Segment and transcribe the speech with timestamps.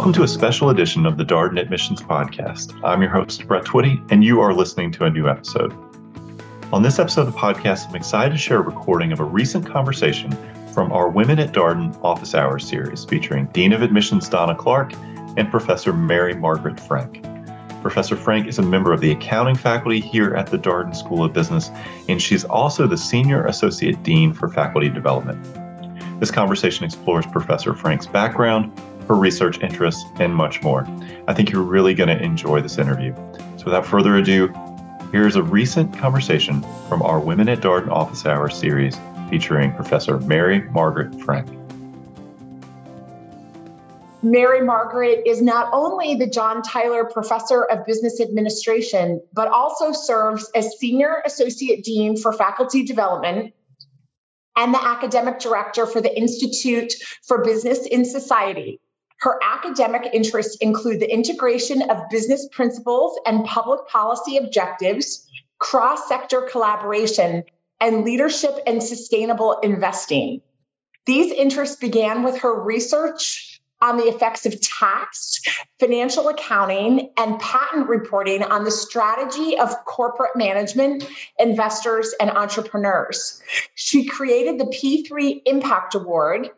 [0.00, 2.72] Welcome to a special edition of the Darden Admissions Podcast.
[2.82, 5.74] I'm your host, Brett Twitty, and you are listening to a new episode.
[6.72, 9.66] On this episode of the podcast, I'm excited to share a recording of a recent
[9.66, 10.34] conversation
[10.72, 14.94] from our Women at Darden Office Hours series featuring Dean of Admissions Donna Clark
[15.36, 17.22] and Professor Mary Margaret Frank.
[17.82, 21.34] Professor Frank is a member of the accounting faculty here at the Darden School of
[21.34, 21.70] Business,
[22.08, 25.38] and she's also the Senior Associate Dean for Faculty Development.
[26.20, 28.72] This conversation explores Professor Frank's background,
[29.10, 30.86] her research interests, and much more.
[31.26, 33.12] I think you're really going to enjoy this interview.
[33.56, 34.54] So, without further ado,
[35.10, 38.96] here's a recent conversation from our Women at Darden Office Hour series
[39.28, 41.48] featuring Professor Mary Margaret Frank.
[44.22, 50.48] Mary Margaret is not only the John Tyler Professor of Business Administration, but also serves
[50.54, 53.52] as Senior Associate Dean for Faculty Development
[54.56, 56.92] and the Academic Director for the Institute
[57.24, 58.78] for Business in Society.
[59.20, 66.42] Her academic interests include the integration of business principles and public policy objectives, cross sector
[66.50, 67.44] collaboration,
[67.80, 70.40] and leadership and sustainable investing.
[71.06, 75.40] These interests began with her research on the effects of tax,
[75.78, 83.42] financial accounting, and patent reporting on the strategy of corporate management, investors, and entrepreneurs.
[83.74, 86.50] She created the P3 Impact Award,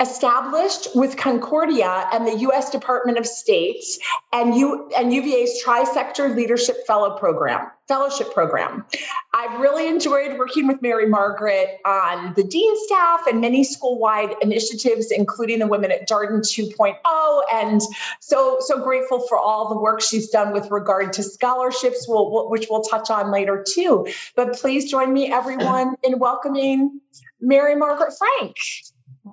[0.00, 2.70] established with Concordia and the U.S.
[2.70, 3.98] Department of States
[4.32, 8.84] and, U, and UVA's Tri-Sector Leadership Fellow Program, Fellowship Program.
[9.32, 15.12] I've really enjoyed working with Mary Margaret on the Dean staff and many school-wide initiatives,
[15.12, 17.80] including the Women at Darden 2.0, and
[18.18, 22.82] so so grateful for all the work she's done with regard to scholarships, which we'll
[22.82, 24.08] touch on later too.
[24.34, 27.00] But please join me, everyone, in welcoming
[27.40, 28.56] Mary Margaret Frank.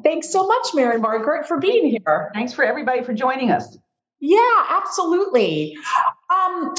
[0.04, 2.32] Thanks so much, Mary Margaret, for being here.
[2.34, 3.78] Thanks for everybody for joining us.
[4.20, 5.76] Yeah, absolutely.
[6.30, 6.74] Um,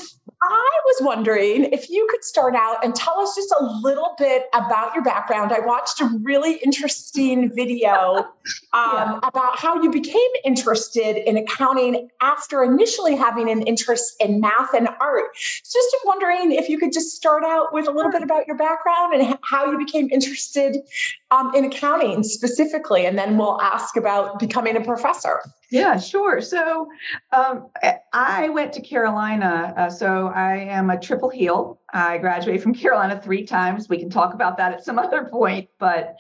[0.45, 4.45] I was wondering if you could start out and tell us just a little bit
[4.53, 5.53] about your background.
[5.53, 7.89] I watched a really interesting video
[8.73, 9.21] um, yeah.
[9.23, 14.89] about how you became interested in accounting after initially having an interest in math and
[15.01, 15.27] art.
[15.63, 18.57] So just wondering if you could just start out with a little bit about your
[18.57, 20.79] background and how you became interested
[21.31, 25.41] um, in accounting specifically, and then we'll ask about becoming a professor.
[25.73, 26.43] Yeah, sure.
[26.43, 26.87] So
[27.33, 27.71] um,
[28.13, 29.73] I went to Carolina.
[29.75, 31.81] Uh, so I am a triple heel.
[31.95, 33.89] I graduated from Carolina three times.
[33.89, 35.71] We can talk about that at some other point.
[35.79, 36.17] But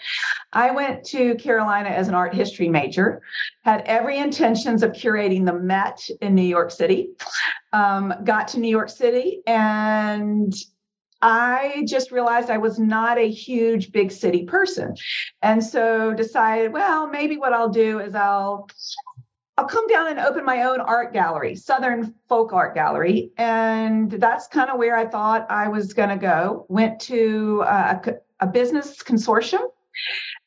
[0.54, 3.20] I went to Carolina as an art history major,
[3.62, 7.10] had every intentions of curating the Met in New York City.
[7.74, 10.54] Um, got to New York City and
[11.22, 14.96] I just realized I was not a huge big city person.
[15.40, 18.66] And so decided, well, maybe what I'll do is I'll
[19.62, 23.30] I'll come down and open my own art gallery, Southern Folk Art Gallery.
[23.36, 26.66] And that's kind of where I thought I was going to go.
[26.68, 29.62] Went to uh, a, a, business consortium.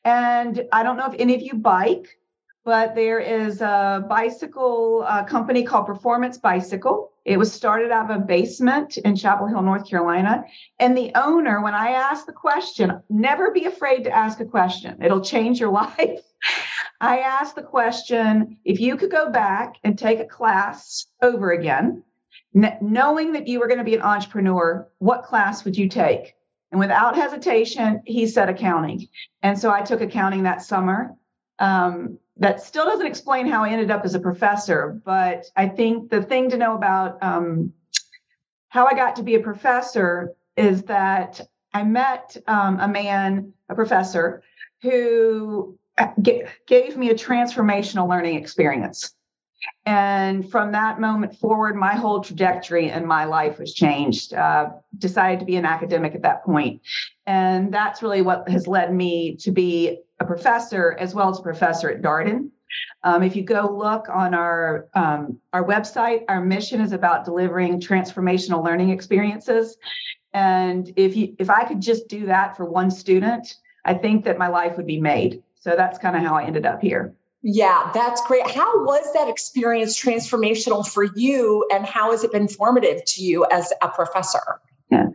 [0.04, 2.18] And I don't know if any of you bike,
[2.62, 7.10] but there is a bicycle uh, company called Performance Bicycle.
[7.24, 10.44] It was started out of a basement in Chapel Hill, North Carolina.
[10.78, 15.02] And the owner, when I asked the question, never be afraid to ask a question,
[15.02, 16.20] it'll change your life.
[17.00, 22.02] I asked the question if you could go back and take a class over again,
[22.80, 26.34] knowing that you were going to be an entrepreneur, what class would you take?
[26.72, 29.08] And without hesitation, he said accounting.
[29.42, 31.14] And so I took accounting that summer.
[31.58, 36.10] Um, that still doesn't explain how I ended up as a professor, but I think
[36.10, 37.72] the thing to know about um,
[38.68, 41.40] how I got to be a professor is that
[41.72, 44.42] I met um, a man, a professor,
[44.82, 45.78] who
[46.22, 49.14] gave me a transformational learning experience.
[49.84, 54.34] And from that moment forward, my whole trajectory in my life was changed.
[54.34, 56.82] Uh, decided to be an academic at that point.
[57.26, 61.42] And that's really what has led me to be a professor as well as a
[61.42, 62.50] professor at Darden.
[63.02, 67.80] Um, if you go look on our um, our website, our mission is about delivering
[67.80, 69.76] transformational learning experiences.
[70.32, 74.36] And if you if I could just do that for one student, I think that
[74.36, 75.42] my life would be made.
[75.58, 77.14] So that's kind of how I ended up here.
[77.42, 78.48] Yeah, that's great.
[78.48, 83.46] How was that experience transformational for you, and how has it been formative to you
[83.50, 84.60] as a professor?
[84.90, 85.06] Yeah.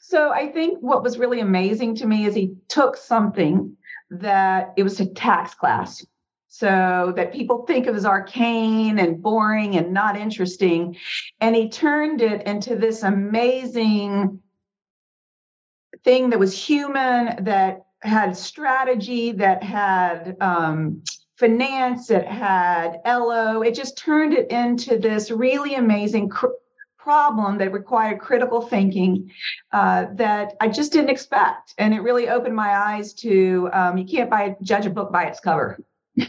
[0.00, 3.76] So I think what was really amazing to me is he took something
[4.10, 6.04] that it was a tax class.
[6.50, 10.96] So that people think of as arcane and boring and not interesting.
[11.40, 14.40] And he turned it into this amazing
[16.02, 21.02] thing that was human, that had strategy, that had um,
[21.36, 23.62] finance, it had LO.
[23.62, 26.46] It just turned it into this really amazing cr-
[26.98, 29.30] problem that required critical thinking
[29.72, 31.74] uh, that I just didn't expect.
[31.78, 35.24] And it really opened my eyes to um, you can't buy judge a book by
[35.24, 35.78] its cover.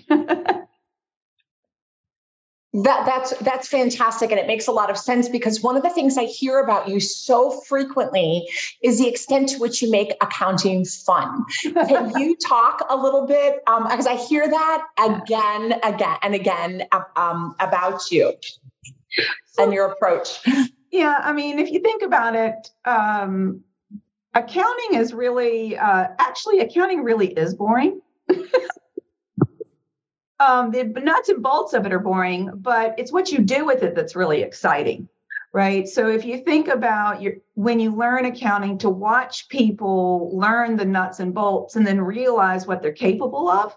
[2.71, 5.89] That that's that's fantastic and it makes a lot of sense because one of the
[5.89, 8.47] things I hear about you so frequently
[8.83, 11.45] is the extent to which you make accounting fun.
[11.63, 16.87] Can you talk a little bit um, because I hear that again, again, and again
[17.15, 18.33] um, about you
[19.57, 20.39] and your approach.
[20.91, 23.63] Yeah, I mean, if you think about it, um,
[24.33, 28.01] accounting is really uh, actually accounting really is boring.
[30.39, 33.83] um, the nuts and bolts of it are boring, but it's what you do with
[33.83, 35.09] it that's really exciting,
[35.53, 35.87] right?
[35.87, 40.85] So if you think about your when you learn accounting, to watch people learn the
[40.85, 43.75] nuts and bolts and then realize what they're capable of,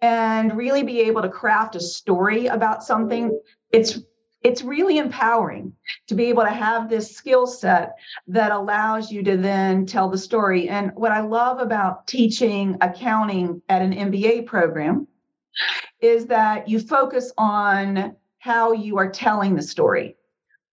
[0.00, 3.38] and really be able to craft a story about something,
[3.70, 3.98] it's
[4.42, 5.72] it's really empowering
[6.08, 7.92] to be able to have this skill set
[8.26, 10.68] that allows you to then tell the story.
[10.68, 15.06] And what I love about teaching accounting at an MBA program
[16.00, 20.16] is that you focus on how you are telling the story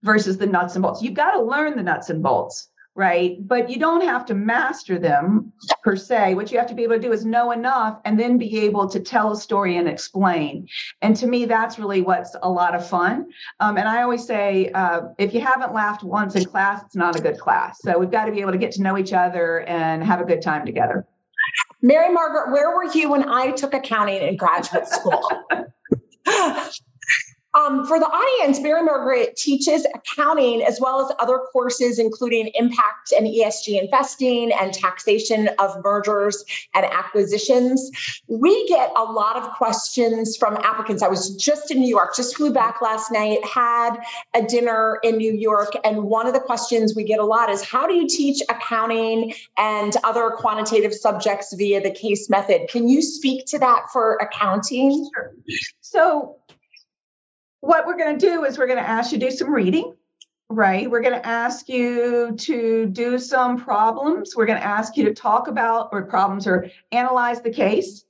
[0.03, 1.01] versus the nuts and bolts.
[1.01, 3.37] You've got to learn the nuts and bolts, right?
[3.47, 5.53] But you don't have to master them
[5.83, 6.35] per se.
[6.35, 8.89] What you have to be able to do is know enough and then be able
[8.89, 10.67] to tell a story and explain.
[11.01, 13.27] And to me, that's really what's a lot of fun.
[13.59, 17.17] Um, and I always say, uh, if you haven't laughed once in class, it's not
[17.17, 17.79] a good class.
[17.81, 20.25] So we've got to be able to get to know each other and have a
[20.25, 21.05] good time together.
[21.81, 25.29] Mary Margaret, where were you when I took accounting in graduate school?
[27.59, 33.11] Um, for the audience, Mary Margaret teaches accounting as well as other courses, including impact
[33.11, 37.91] and ESG investing and taxation of mergers and acquisitions.
[38.27, 41.03] We get a lot of questions from applicants.
[41.03, 43.97] I was just in New York, just flew back last night, had
[44.33, 45.73] a dinner in New York.
[45.83, 49.33] And one of the questions we get a lot is how do you teach accounting
[49.57, 52.69] and other quantitative subjects via the case method?
[52.69, 55.09] Can you speak to that for accounting?
[55.13, 55.33] Sure.
[55.81, 56.37] So,
[57.61, 59.93] what we're going to do is we're going to ask you to do some reading
[60.51, 60.89] right?
[60.89, 64.35] We're going to ask you to do some problems.
[64.35, 68.03] We're going to ask you to talk about or problems or analyze the case.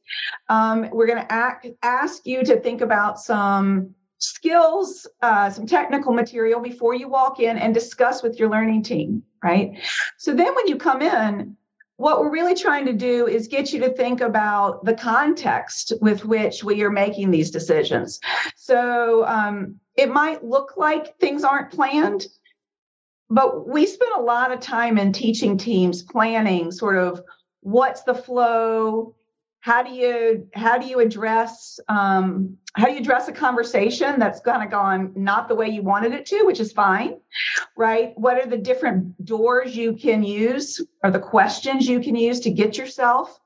[0.47, 6.59] Um, we're going to ask, you to think about some skills uh, some technical material
[6.59, 9.79] before you walk in and discuss with your learning team right?
[10.17, 11.55] So then when you come in
[11.99, 16.23] what we're really trying to do is get you to think about the context with
[16.23, 18.21] which we are making these decisions.
[18.55, 22.25] So um, it might look like things aren't planned,
[23.29, 27.21] but we spend a lot of time in teaching teams planning sort of
[27.59, 29.13] what's the flow
[29.61, 34.39] how do you how do you address um, how do you address a conversation that's
[34.39, 37.15] kind of gone not the way you wanted it to which is fine
[37.75, 38.11] right?
[38.15, 42.51] What are the different doors you can use or the questions you can use to
[42.51, 43.39] get yourself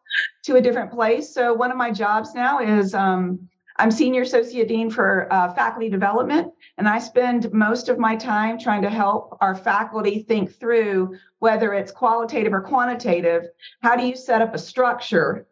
[0.46, 1.34] to a different place?
[1.34, 5.90] So one of my jobs now is um, i'm senior associate dean for uh, faculty
[5.90, 11.16] development and i spend most of my time trying to help our faculty think through
[11.44, 13.44] whether it's qualitative or quantitative.
[13.82, 15.46] How do you set up a structure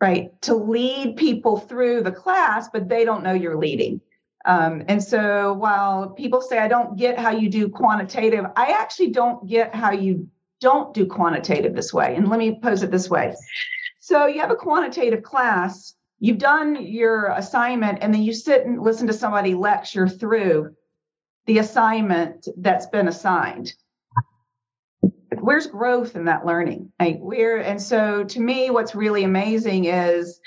[0.00, 4.00] right to lead people through the class but they don't know you're leading.
[4.44, 9.10] Um, and so while people say i don't get how you do quantitative i actually
[9.10, 10.28] don't get how you
[10.60, 13.34] don't do quantitative this way and let me pose it this way.
[13.98, 18.80] So you have a quantitative class you've done your assignment and then you sit and
[18.80, 20.74] listen to somebody lecture through
[21.46, 23.74] the assignment that's been assigned
[25.46, 26.90] where's growth in that learning?
[26.98, 30.40] Like where and so to me what's really amazing is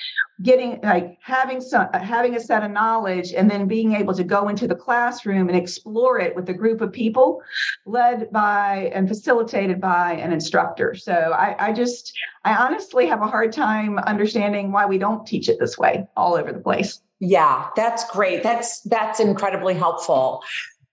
[0.44, 4.50] getting like having some having a set of knowledge and then being able to go
[4.50, 7.42] into the classroom and explore it with a group of people
[7.86, 10.94] led by and facilitated by an instructor.
[10.96, 12.12] So i, I just
[12.44, 16.36] i honestly have a hard time understanding why we don't teach it this way all
[16.36, 17.02] over the place.
[17.22, 18.44] Yeah that's great.
[18.44, 20.44] That's that's incredibly helpful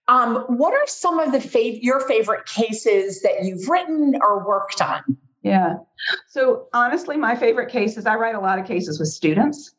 [0.07, 4.81] um, what are some of the fav- your favorite cases that you've written or worked
[4.81, 5.17] on?
[5.43, 5.77] Yeah.
[6.27, 9.73] So honestly, my favorite cases, I write a lot of cases with students.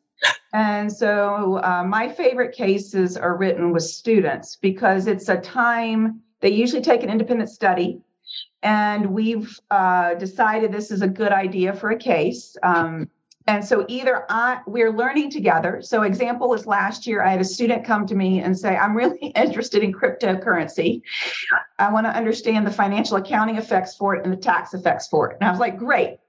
[0.51, 6.49] And so uh, my favorite cases are written with students because it's a time they
[6.49, 8.01] usually take an independent study.
[8.61, 12.57] And we've uh, decided this is a good idea for a case.
[12.61, 13.09] Um,
[13.49, 15.81] and so either I we're learning together.
[15.81, 18.95] So example is last year I had a student come to me and say, I'm
[18.95, 21.01] really interested in cryptocurrency.
[21.79, 25.31] I want to understand the financial accounting effects for it and the tax effects for
[25.31, 25.37] it.
[25.41, 26.19] And I was like, great.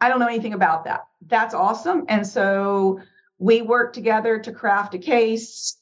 [0.00, 1.06] I don't know anything about that.
[1.26, 2.06] That's awesome.
[2.08, 2.98] And so
[3.38, 5.76] we worked together to craft a case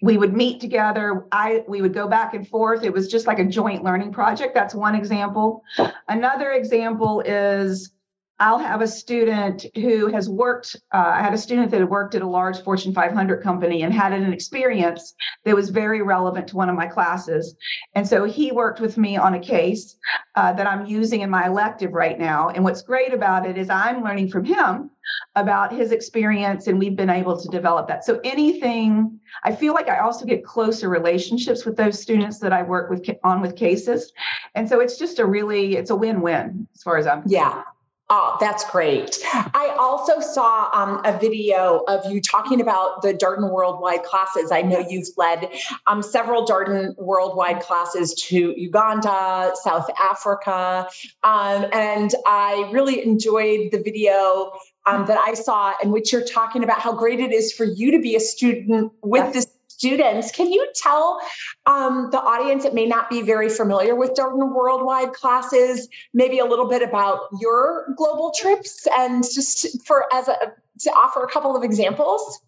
[0.00, 3.40] we would meet together i we would go back and forth it was just like
[3.40, 5.64] a joint learning project that's one example
[6.06, 7.90] another example is
[8.40, 10.76] I'll have a student who has worked.
[10.94, 13.92] Uh, I had a student that had worked at a large Fortune 500 company and
[13.92, 15.14] had an experience
[15.44, 17.56] that was very relevant to one of my classes.
[17.94, 19.96] And so he worked with me on a case
[20.36, 22.50] uh, that I'm using in my elective right now.
[22.50, 24.90] And what's great about it is I'm learning from him
[25.34, 28.04] about his experience, and we've been able to develop that.
[28.04, 32.62] So anything, I feel like I also get closer relationships with those students that I
[32.62, 34.12] work with on with cases.
[34.54, 37.22] And so it's just a really, it's a win-win as far as I'm.
[37.26, 37.62] Yeah.
[38.10, 39.18] Oh, that's great.
[39.34, 44.50] I also saw um, a video of you talking about the Darden Worldwide classes.
[44.50, 45.50] I know you've led
[45.86, 50.88] um, several Darden Worldwide classes to Uganda, South Africa,
[51.22, 54.52] um, and I really enjoyed the video
[54.86, 57.90] um, that I saw in which you're talking about how great it is for you
[57.90, 59.34] to be a student with yes.
[59.34, 60.32] this students.
[60.32, 61.20] Can you tell
[61.66, 66.44] um, the audience that may not be very familiar with Darden Worldwide classes, maybe a
[66.44, 70.36] little bit about your global trips and just for as a
[70.80, 72.40] to offer a couple of examples?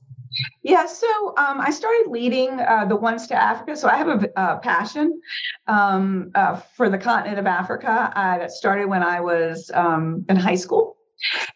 [0.62, 3.76] Yeah, so um, I started leading uh, the ones to Africa.
[3.76, 5.20] So I have a, a passion
[5.66, 8.12] um, uh, for the continent of Africa.
[8.14, 10.96] That started when I was um, in high school.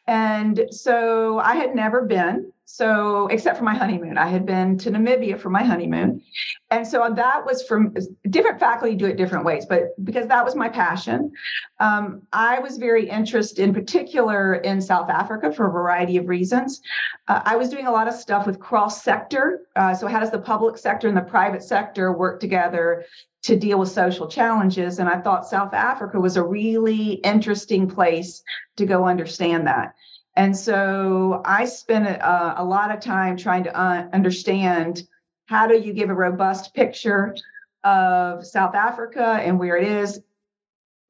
[0.07, 4.91] And so I had never been, so except for my honeymoon, I had been to
[4.91, 6.23] Namibia for my honeymoon.
[6.71, 7.95] And so that was from
[8.29, 11.31] different faculty do it different ways, but because that was my passion,
[11.79, 16.81] um, I was very interested in particular in South Africa for a variety of reasons.
[17.29, 19.61] Uh, I was doing a lot of stuff with cross sector.
[19.77, 23.05] Uh, so, how does the public sector and the private sector work together
[23.45, 24.99] to deal with social challenges.
[24.99, 28.43] And I thought South Africa was a really interesting place
[28.77, 29.95] to go understand that.
[30.35, 35.03] And so I spent a, a lot of time trying to uh, understand
[35.47, 37.37] how do you give a robust picture
[37.85, 40.21] of South Africa and where it is,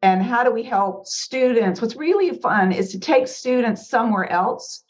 [0.03, 1.81] and how do we help students?
[1.81, 4.83] What's really fun is to take students somewhere else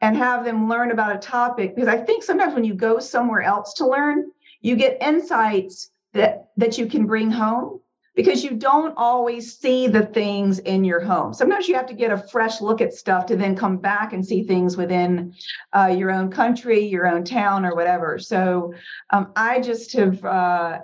[0.00, 3.42] and have them learn about a topic because I think sometimes when you go somewhere
[3.42, 4.24] else to learn,
[4.62, 7.80] you get insights that that you can bring home
[8.14, 11.32] because you don't always see the things in your home.
[11.32, 14.26] Sometimes you have to get a fresh look at stuff to then come back and
[14.26, 15.34] see things within
[15.72, 18.18] uh, your own country, your own town, or whatever.
[18.18, 18.74] So
[19.10, 20.80] um, I just have uh,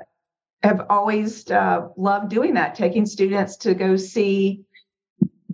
[0.62, 4.64] have always uh, loved doing that, taking students to go see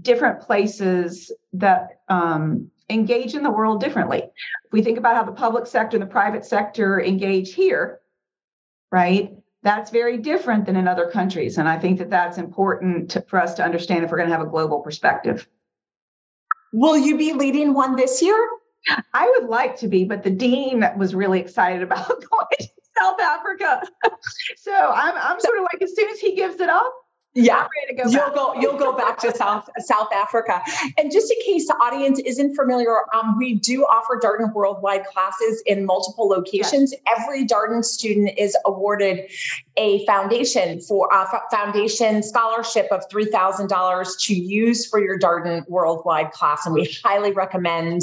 [0.03, 4.23] different places that um, engage in the world differently.
[4.23, 8.01] If we think about how the public sector and the private sector engage here,
[8.93, 9.40] right?
[9.63, 11.59] That's very different than in other countries.
[11.59, 14.37] And I think that that's important to, for us to understand if we're going to
[14.37, 15.47] have a global perspective.
[16.73, 18.49] Will you be leading one this year?
[19.13, 23.21] I would like to be, but the dean was really excited about going to South
[23.21, 23.83] Africa.
[24.57, 26.93] so I'm, I'm sort of like, as soon as he gives it up,
[27.35, 27.69] yeah.
[27.97, 30.61] Go you'll go you'll go back to south south africa.
[30.99, 35.63] And just in case the audience isn't familiar um, we do offer darden worldwide classes
[35.65, 36.93] in multiple locations.
[36.93, 37.01] Yes.
[37.07, 39.31] every darden student is awarded
[39.77, 46.67] a foundation for a foundation scholarship of $3000 to use for your darden worldwide class.
[46.67, 48.03] And we highly recommend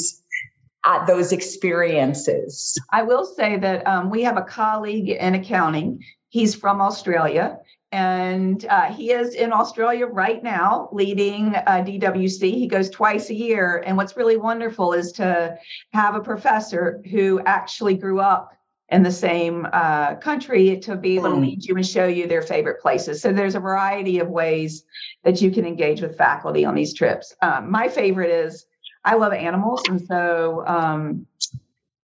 [0.86, 2.78] uh, those experiences.
[2.92, 6.04] I will say that um, we have a colleague in accounting.
[6.30, 7.60] He's from australia
[7.98, 12.42] and uh, he is in Australia right now leading uh, DWC.
[12.54, 13.82] He goes twice a year.
[13.84, 15.58] And what's really wonderful is to
[15.94, 18.54] have a professor who actually grew up
[18.90, 21.42] in the same uh, country to be able to hmm.
[21.42, 23.20] lead you and show you their favorite places.
[23.20, 24.84] So there's a variety of ways
[25.24, 27.34] that you can engage with faculty on these trips.
[27.42, 28.68] Um, my favorite is
[29.04, 29.82] I love animals.
[29.90, 31.26] And so um,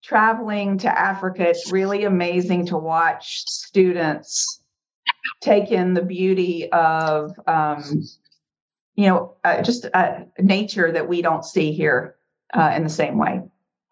[0.02, 4.57] traveling to Africa, it's really amazing to watch students
[5.40, 8.02] take in the beauty of um,
[8.94, 12.16] you know uh, just uh, nature that we don't see here
[12.54, 13.42] uh, in the same way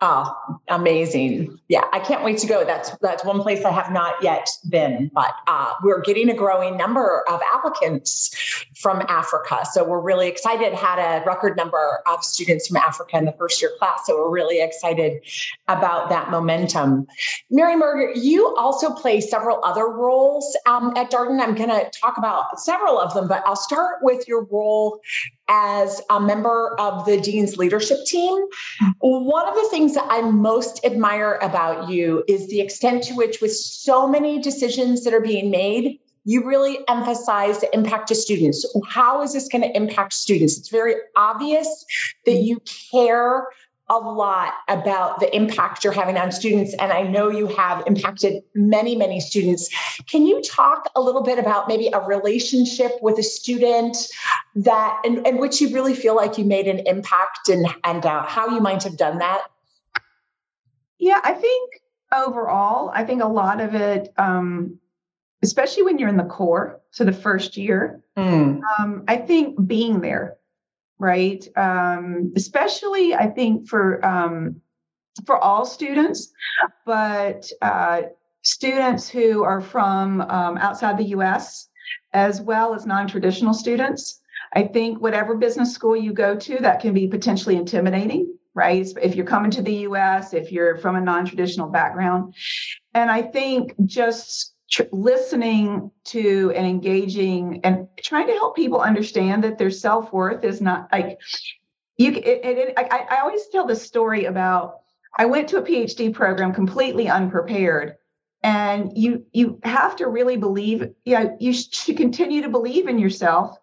[0.02, 1.58] Oh, amazing.
[1.68, 2.66] Yeah, I can't wait to go.
[2.66, 6.76] That's that's one place I have not yet been, but uh, we're getting a growing
[6.76, 8.30] number of applicants
[8.76, 9.64] from Africa.
[9.72, 10.74] So we're really excited.
[10.74, 14.02] Had a record number of students from Africa in the first year class.
[14.04, 15.22] So we're really excited
[15.66, 17.06] about that momentum.
[17.50, 21.40] Mary Margaret, you also play several other roles um, at Darden.
[21.40, 25.00] I'm going to talk about several of them, but I'll start with your role
[25.48, 28.36] as a member of the Dean's leadership team.
[29.00, 33.40] One of the things that I most admire about you is the extent to which,
[33.40, 38.66] with so many decisions that are being made, you really emphasize the impact to students.
[38.88, 40.58] How is this going to impact students?
[40.58, 41.84] It's very obvious
[42.24, 42.60] that you
[42.90, 43.46] care
[43.88, 48.42] a lot about the impact you're having on students, and I know you have impacted
[48.54, 49.68] many, many students.
[50.10, 53.96] Can you talk a little bit about maybe a relationship with a student
[54.56, 58.24] that, in, in which you really feel like you made an impact, and and uh,
[58.24, 59.42] how you might have done that?
[60.98, 61.80] Yeah, I think
[62.12, 64.80] overall, I think a lot of it, um,
[65.42, 68.60] especially when you're in the core, so the first year, mm.
[68.78, 70.38] um, I think being there
[70.98, 71.46] right?
[71.56, 74.60] Um, especially, I think for um,
[75.24, 76.32] for all students,
[76.84, 78.02] but uh,
[78.42, 81.68] students who are from um, outside the U.S.
[82.12, 84.20] as well as non-traditional students.
[84.54, 88.86] I think whatever business school you go to, that can be potentially intimidating, right?
[89.02, 92.34] If you're coming to the US, if you're from a non traditional background.
[92.94, 99.44] And I think just tr- listening to and engaging and trying to help people understand
[99.44, 101.18] that their self-worth is not like
[101.96, 104.80] you it, it, I, I always tell this story about
[105.18, 107.96] i went to a phd program completely unprepared
[108.42, 112.98] and you you have to really believe yeah you, you should continue to believe in
[112.98, 113.56] yourself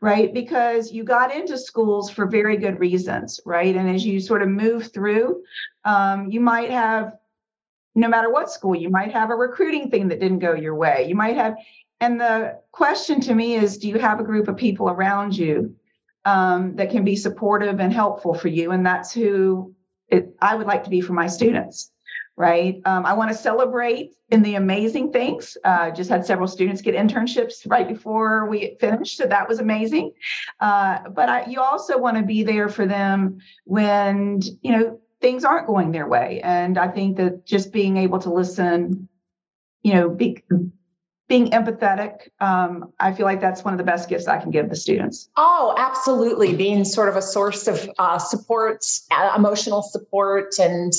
[0.00, 0.34] right?
[0.34, 3.74] Because you got into schools for very good reasons right?
[3.74, 5.42] And as you sort of move through
[5.84, 7.14] um, you might have
[7.94, 11.06] no matter what school you might have a recruiting thing that didn't go your way.
[11.08, 11.56] You might have
[12.00, 15.76] and the question to me is do you have a group of people around you
[16.24, 18.72] um, that can be supportive and helpful for you?
[18.72, 19.74] And that's who
[20.08, 21.90] it, i would like to be for my students
[22.36, 22.80] right?
[22.84, 25.56] Um, i want to celebrate in the amazing things.
[25.62, 30.12] Uh, just had several students get internships right before we finished so that was amazing.
[30.60, 35.42] Uh, but I, you also want to be there for them when you know things
[35.42, 36.42] aren't going their way.
[36.44, 39.08] And I think that just being able to listen,
[39.82, 40.44] you know, be,
[41.28, 44.68] being empathetic, um, I feel like that's one of the best gifts I can give
[44.68, 45.30] the students.
[45.38, 46.54] Oh, absolutely.
[46.54, 50.92] Being sort of a source of uh, support, uh, emotional support, and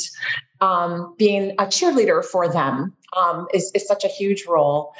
[0.59, 4.95] um, being a cheerleader for them um, is, is, such a huge role.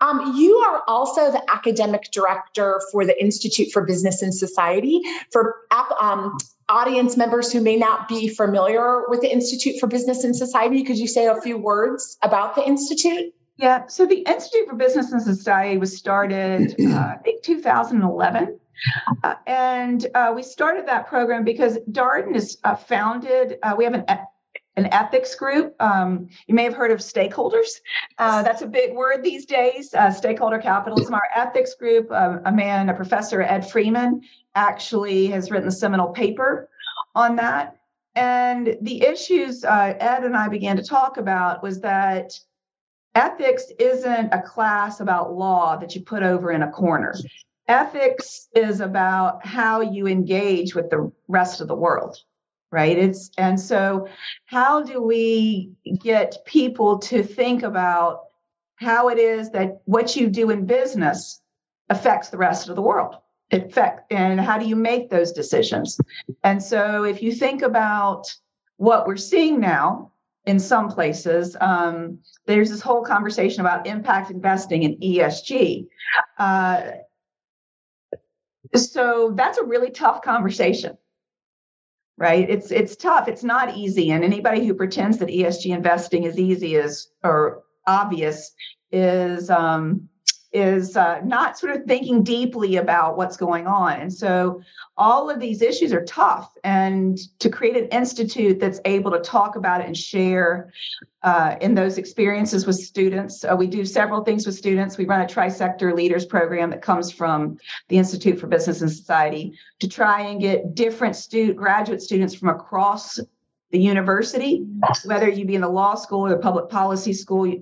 [0.00, 5.00] Um, you are also the academic director for the Institute for Business and Society.
[5.30, 5.54] For
[6.00, 6.36] um,
[6.68, 10.98] audience members who may not be familiar with the Institute for Business and Society, could
[10.98, 13.34] you say a few words about the Institute?
[13.56, 18.58] Yeah, so the Institute for Business and Society was started, uh, I think, 2011.
[19.22, 23.94] Uh, and uh, we started that program because Darden is uh, founded, uh, we have
[23.94, 24.04] an
[24.76, 25.74] an ethics group.
[25.80, 27.80] Um, you may have heard of stakeholders.
[28.18, 29.94] Uh, that's a big word these days.
[29.94, 31.14] Uh, stakeholder capitalism.
[31.14, 34.22] Our ethics group, uh, a man, a professor, Ed Freeman,
[34.54, 36.68] actually has written the seminal paper
[37.14, 37.76] on that.
[38.16, 42.32] And the issues uh, Ed and I began to talk about was that
[43.14, 47.14] ethics isn't a class about law that you put over in a corner.
[47.66, 52.18] Ethics is about how you engage with the rest of the world
[52.74, 52.98] right?
[52.98, 54.08] It's and so
[54.46, 55.70] how do we
[56.02, 58.24] get people to think about
[58.76, 61.40] how it is that what you do in business
[61.88, 63.14] affects the rest of the world?
[63.50, 65.98] Effect and how do you make those decisions?
[66.42, 68.24] And so if you think about
[68.76, 70.10] what we're seeing now
[70.44, 75.86] in some places um, there's this whole conversation about impact investing and esg
[76.38, 76.82] uh,
[78.74, 80.98] so that's a really tough conversation
[82.16, 82.48] right.
[82.48, 83.28] It's it's tough.
[83.28, 84.10] It's not easy.
[84.10, 88.52] And anybody who pretends that esg investing is easy is or obvious
[88.92, 90.08] is um,
[90.54, 94.00] is uh, not sort of thinking deeply about what's going on.
[94.00, 94.62] And so
[94.96, 96.56] all of these issues are tough.
[96.62, 100.72] And to create an institute that's able to talk about it and share
[101.24, 104.96] uh, in those experiences with students, uh, we do several things with students.
[104.96, 109.58] We run a tri-sector leaders program that comes from the Institute for Business and Society
[109.80, 113.18] to try and get different student graduate students from across
[113.70, 114.66] the university,
[115.04, 117.52] whether you be in the law school or the public policy school,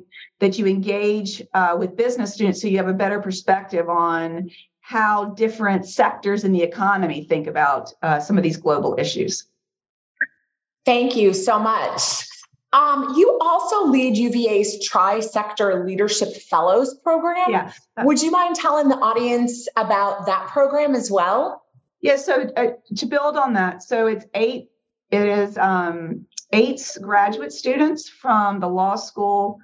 [0.40, 5.26] that you engage uh, with business students so you have a better perspective on how
[5.26, 9.46] different sectors in the economy think about uh, some of these global issues.
[10.84, 12.02] Thank you so much.
[12.72, 17.50] Um, you also lead UVA's Tri-Sector Leadership Fellows program.
[17.50, 17.78] Yes.
[18.02, 21.64] Would you mind telling the audience about that program as well?
[22.00, 22.26] Yes.
[22.26, 24.71] Yeah, so uh, to build on that, so it's eight
[25.12, 29.58] it is um, eight graduate students from the law school,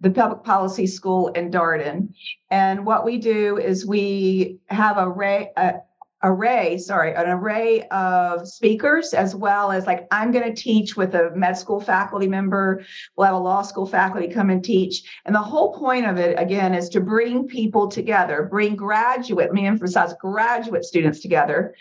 [0.00, 2.14] the public policy school in Darden.
[2.50, 5.74] And what we do is we have a array, a
[6.22, 11.16] array, sorry, an array of speakers, as well as like I'm going to teach with
[11.16, 12.84] a med school faculty member.
[13.16, 15.02] We'll have a law school faculty come and teach.
[15.24, 19.66] And the whole point of it, again, is to bring people together, bring graduate, me
[19.66, 21.74] emphasize graduate students together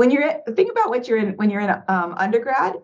[0.00, 2.74] when you're think about what you're in when you're in um, undergrad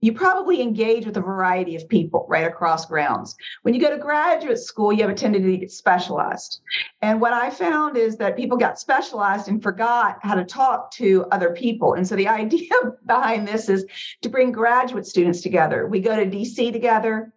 [0.00, 3.34] you probably engage with a variety of people right across grounds.
[3.62, 6.60] When you go to graduate school, you have a tendency to get specialized.
[7.00, 11.24] And what I found is that people got specialized and forgot how to talk to
[11.32, 11.94] other people.
[11.94, 12.70] And so the idea
[13.06, 13.86] behind this is
[14.20, 15.86] to bring graduate students together.
[15.86, 17.32] We go to DC together.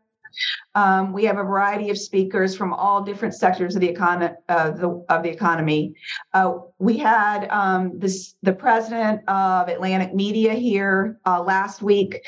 [0.76, 3.95] Um, we have a variety of speakers from all different sectors of the,
[4.50, 5.95] uh, the of the economy.
[6.34, 12.21] Uh, we had um, this, the president of Atlantic Media here uh, last week.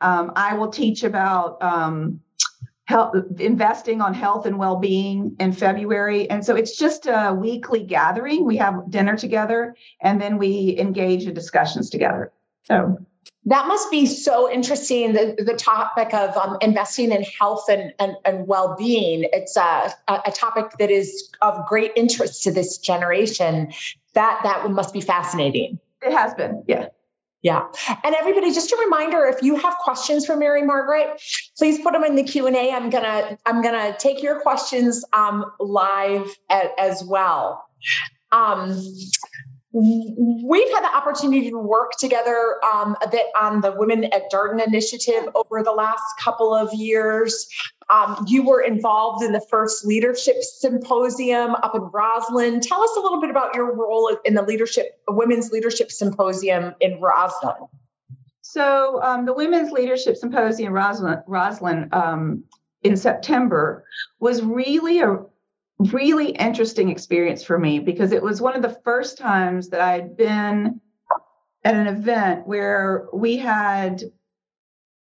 [0.00, 2.20] Um, I will teach about um,
[2.84, 8.44] health, investing on health and well-being in February, and so it's just a weekly gathering.
[8.44, 12.32] We have dinner together, and then we engage in discussions together.
[12.62, 12.98] So
[13.46, 15.12] that must be so interesting.
[15.12, 19.28] The, the topic of um, investing in health and, and, and well being.
[19.32, 23.72] It's a, a topic that is of great interest to this generation.
[24.14, 25.78] That, that must be fascinating.
[26.02, 26.88] It has been, yeah.
[27.42, 27.66] Yeah.
[28.02, 31.22] And everybody, just a reminder, if you have questions for Mary Margaret,
[31.56, 32.72] please put them in the Q&A.
[32.72, 37.64] I'm going to, I'm going to take your questions um, live a, as well.
[38.32, 38.82] Um,
[39.78, 44.66] we've had the opportunity to work together um, a bit on the Women at Darden
[44.66, 47.46] initiative over the last couple of years.
[47.90, 52.60] Um, you were involved in the first leadership symposium up in Rosslyn.
[52.62, 56.98] Tell us a little bit about your role in the leadership women's leadership symposium in
[56.98, 57.68] Rosslyn.
[58.40, 62.44] So um, the Women's Leadership Symposium Rosslyn, Rosslyn um,
[62.82, 63.84] in September
[64.20, 65.18] was really a
[65.78, 70.16] really interesting experience for me because it was one of the first times that I'd
[70.16, 70.80] been
[71.64, 74.02] at an event where we had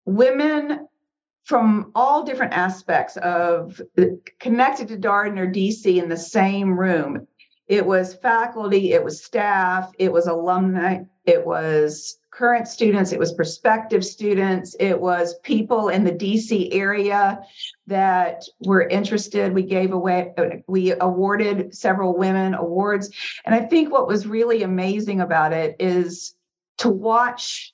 [0.06, 0.88] women
[1.44, 3.80] from all different aspects of
[4.40, 7.28] connected to Darden or DC in the same room.
[7.68, 13.34] It was faculty, it was staff, it was alumni, it was current students, it was
[13.34, 17.40] prospective students, it was people in the DC area
[17.88, 19.54] that were interested.
[19.54, 20.34] We gave away,
[20.68, 23.10] we awarded several women awards.
[23.44, 26.36] And I think what was really amazing about it is
[26.78, 27.74] to watch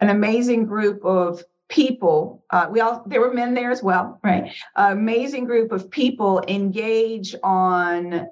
[0.00, 4.54] an amazing group of people uh, we all there were men there as well right
[4.74, 8.26] uh, amazing group of people engage on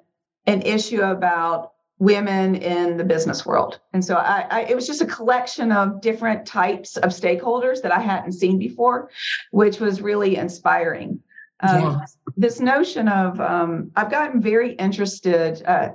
[0.47, 3.79] an issue about women in the business world.
[3.93, 7.91] And so I, I, it was just a collection of different types of stakeholders that
[7.91, 9.09] I hadn't seen before,
[9.51, 11.21] which was really inspiring.
[11.59, 12.05] Um, yeah.
[12.35, 15.63] This notion of, um, I've gotten very interested.
[15.65, 15.89] Uh,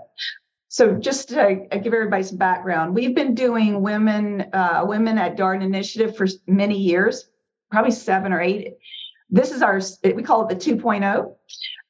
[0.67, 5.63] so just to give everybody some background, we've been doing women, uh, women at Darden
[5.63, 7.29] Initiative for many years,
[7.71, 8.75] probably seven or eight.
[9.33, 11.35] This is our, we call it the 2.0.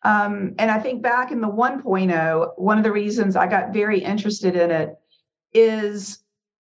[0.05, 3.99] Um, and I think back in the 1.0, one of the reasons I got very
[3.99, 4.95] interested in it
[5.53, 6.21] is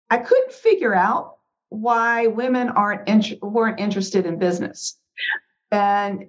[0.10, 1.38] I couldn't figure out
[1.70, 4.98] why women aren't int- weren't interested in business,
[5.72, 6.28] and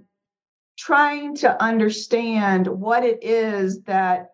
[0.79, 4.33] trying to understand what it is that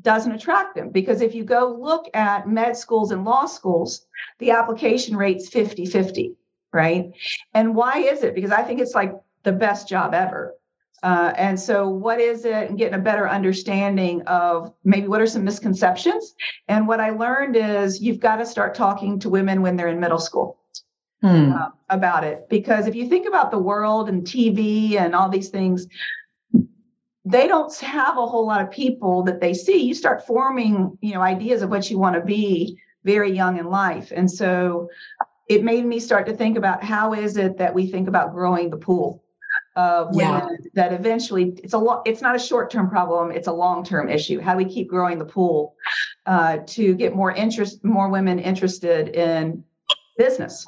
[0.00, 0.90] doesn't attract them.
[0.90, 4.06] Because if you go look at med schools and law schools,
[4.38, 6.36] the application rate's 50 50,
[6.72, 7.10] right?
[7.52, 8.34] And why is it?
[8.34, 10.54] Because I think it's like the best job ever.
[11.02, 12.70] Uh, and so, what is it?
[12.70, 16.34] And getting a better understanding of maybe what are some misconceptions.
[16.68, 19.98] And what I learned is you've got to start talking to women when they're in
[19.98, 20.58] middle school.
[21.22, 21.52] Hmm.
[21.52, 25.50] Uh, about it because if you think about the world and TV and all these
[25.50, 25.86] things,
[27.24, 29.84] they don't have a whole lot of people that they see.
[29.84, 33.66] You start forming, you know, ideas of what you want to be very young in
[33.66, 34.88] life, and so
[35.48, 38.70] it made me start to think about how is it that we think about growing
[38.70, 39.21] the pool
[39.76, 40.70] of women yeah.
[40.74, 44.52] that eventually it's a lot it's not a short-term problem it's a long-term issue how
[44.52, 45.74] do we keep growing the pool
[46.26, 49.64] uh, to get more interest more women interested in
[50.18, 50.66] business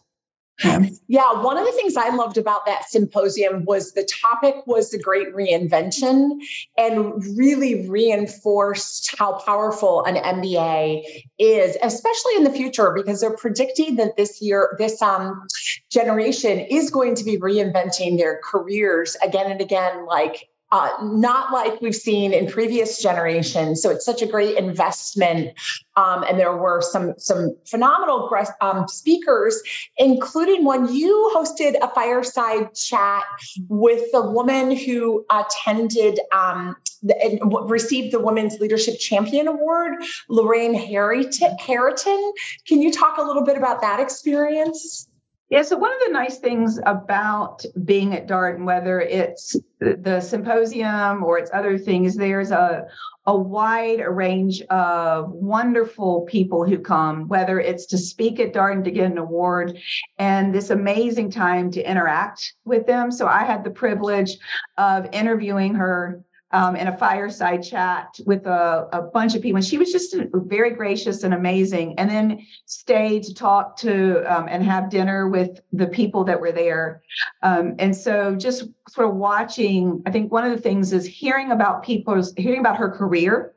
[1.08, 5.00] yeah, one of the things I loved about that symposium was the topic was the
[5.00, 6.38] great reinvention
[6.78, 11.02] and really reinforced how powerful an MBA
[11.38, 15.44] is, especially in the future, because they're predicting that this year, this um,
[15.90, 21.80] generation is going to be reinventing their careers again and again, like uh, not like
[21.80, 23.80] we've seen in previous generations.
[23.80, 25.56] So it's such a great investment.
[25.94, 28.28] Um, and there were some some phenomenal
[28.60, 29.62] um, speakers,
[29.98, 33.22] including one you hosted a fireside chat
[33.68, 42.32] with the woman who attended um, the, received the Women's Leadership Champion Award, Lorraine Hariton.
[42.66, 45.08] Can you talk a little bit about that experience?
[45.54, 51.22] Yeah, so one of the nice things about being at Darden, whether it's the symposium
[51.22, 52.88] or it's other things, there's a
[53.26, 58.90] a wide range of wonderful people who come, whether it's to speak at Darden to
[58.90, 59.78] get an award
[60.18, 63.12] and this amazing time to interact with them.
[63.12, 64.36] So I had the privilege
[64.76, 69.56] of interviewing her um, in a fireside chat with a, a, bunch of people.
[69.56, 71.98] And she was just very gracious and amazing.
[71.98, 76.52] And then stayed to talk to um, and have dinner with the people that were
[76.52, 77.02] there.
[77.42, 81.50] Um, and so just sort of watching, I think one of the things is hearing
[81.50, 83.52] about people's, hearing about her career.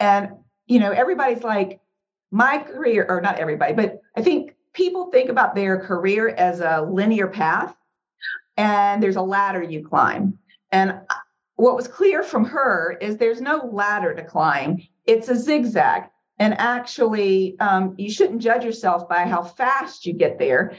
[0.00, 0.30] And,
[0.66, 1.80] you know, everybody's like,
[2.30, 6.80] my career, or not everybody, but I think people think about their career as a
[6.90, 7.76] linear path
[8.56, 10.38] and there's a ladder you climb.
[10.72, 10.98] And
[11.56, 16.04] what was clear from her is there's no ladder to climb, it's a zigzag.
[16.38, 20.76] And actually, um, you shouldn't judge yourself by how fast you get there.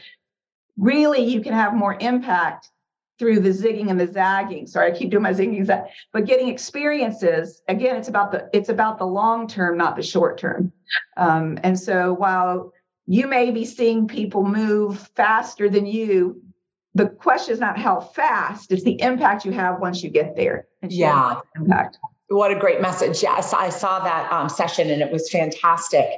[0.77, 2.69] Really, you can have more impact
[3.17, 4.67] through the zigging and the zagging.
[4.67, 7.63] Sorry, I keep doing my zigging zag, but getting experiences.
[7.67, 10.71] Again, it's about the it's about the long term, not the short term.
[11.17, 12.71] Um, and so, while
[13.07, 16.39] you may be seeing people move faster than you
[16.97, 20.66] the question is not how fast, it's the impact you have once you get there.
[20.81, 21.39] Yeah.
[21.55, 21.97] Impact.
[22.29, 23.23] What a great message.
[23.23, 26.09] Yes, I saw that um, session and it was fantastic.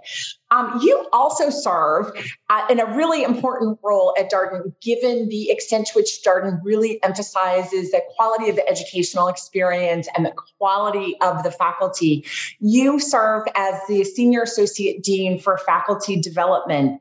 [0.50, 2.12] Um, you also serve
[2.50, 7.02] uh, in a really important role at Darden, given the extent to which Darden really
[7.04, 12.26] emphasizes the quality of the educational experience and the quality of the faculty.
[12.60, 17.00] You serve as the Senior Associate Dean for Faculty Development.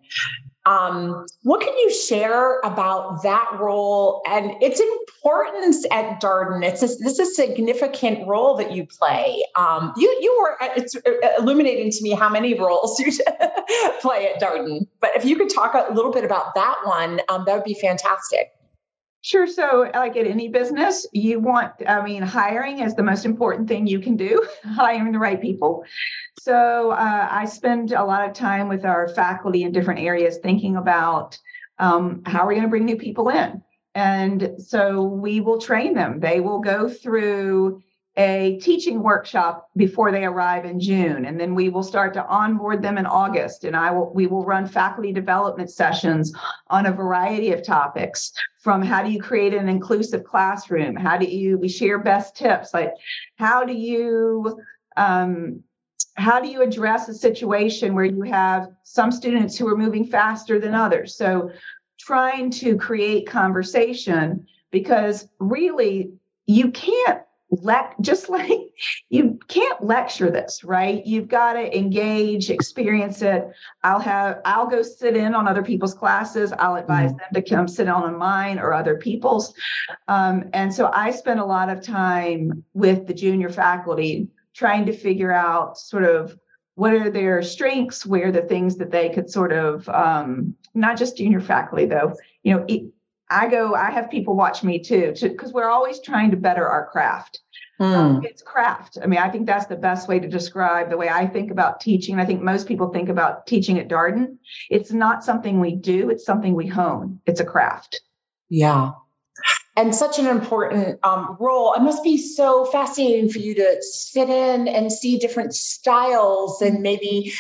[0.66, 6.62] Um, what can you share about that role and its importance at Darden?
[6.62, 9.42] It's a, this is a significant role that you play.
[9.56, 10.94] Um, you you were it's
[11.38, 13.12] illuminating to me how many roles you
[14.00, 14.86] play at Darden.
[15.00, 17.74] But if you could talk a little bit about that one, um, that would be
[17.74, 18.52] fantastic.
[19.20, 19.46] Sure.
[19.46, 23.86] So, like at any business, you want, I mean, hiring is the most important thing
[23.86, 25.84] you can do, hiring the right people.
[26.40, 30.76] So, uh, I spend a lot of time with our faculty in different areas thinking
[30.76, 31.38] about
[31.78, 33.62] um, how are we going to bring new people in?
[33.94, 36.20] And so we will train them.
[36.20, 37.82] They will go through
[38.16, 42.82] a teaching workshop before they arrive in June, and then we will start to onboard
[42.82, 43.62] them in August.
[43.62, 46.32] And I will we will run faculty development sessions
[46.68, 51.26] on a variety of topics, from how do you create an inclusive classroom, how do
[51.26, 52.92] you we share best tips, like
[53.36, 54.60] how do you
[54.96, 55.62] um,
[56.18, 60.58] how do you address a situation where you have some students who are moving faster
[60.58, 61.16] than others?
[61.16, 61.52] So
[61.98, 66.12] trying to create conversation because really
[66.46, 68.60] you can't let just like
[69.08, 73.48] you can't lecture this right you've got to engage experience it
[73.84, 77.18] i'll have i'll go sit in on other people's classes i'll advise mm-hmm.
[77.18, 79.54] them to come sit on mine or other people's
[80.08, 84.92] um, and so i spend a lot of time with the junior faculty trying to
[84.92, 86.36] figure out sort of
[86.74, 91.16] what are their strengths where the things that they could sort of um, not just
[91.16, 92.66] junior faculty though you know
[93.30, 96.86] I go, I have people watch me too, because we're always trying to better our
[96.86, 97.40] craft.
[97.78, 97.94] Mm.
[97.94, 98.98] Um, it's craft.
[99.02, 101.80] I mean, I think that's the best way to describe the way I think about
[101.80, 102.18] teaching.
[102.18, 104.38] I think most people think about teaching at Darden.
[104.70, 107.20] It's not something we do, it's something we hone.
[107.26, 108.00] It's a craft.
[108.48, 108.92] Yeah.
[109.78, 111.72] And such an important um, role.
[111.74, 116.82] It must be so fascinating for you to sit in and see different styles and
[116.82, 117.32] maybe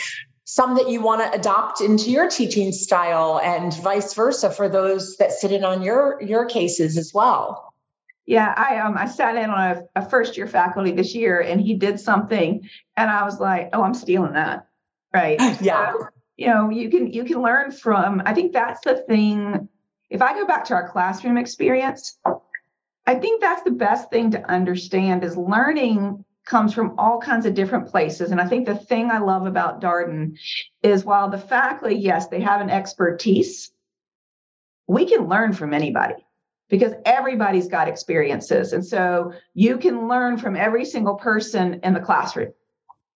[0.44, 5.16] some that you want to adopt into your teaching style and vice versa for those
[5.16, 7.74] that sit in on your your cases as well.
[8.24, 11.60] Yeah i um i sat in on a, a first year faculty this year and
[11.60, 14.68] he did something and i was like oh i'm stealing that
[15.14, 15.40] right?
[15.60, 15.92] Yeah.
[15.92, 19.68] So, you know you can you can learn from i think that's the thing
[20.10, 22.18] if i go back to our classroom experience
[23.06, 27.54] i think that's the best thing to understand is learning comes from all kinds of
[27.54, 28.30] different places.
[28.30, 30.38] And I think the thing I love about Darden
[30.82, 33.70] is while the faculty, yes, they have an expertise,
[34.86, 36.26] we can learn from anybody
[36.70, 38.72] because everybody's got experiences.
[38.72, 42.52] And so you can learn from every single person in the classroom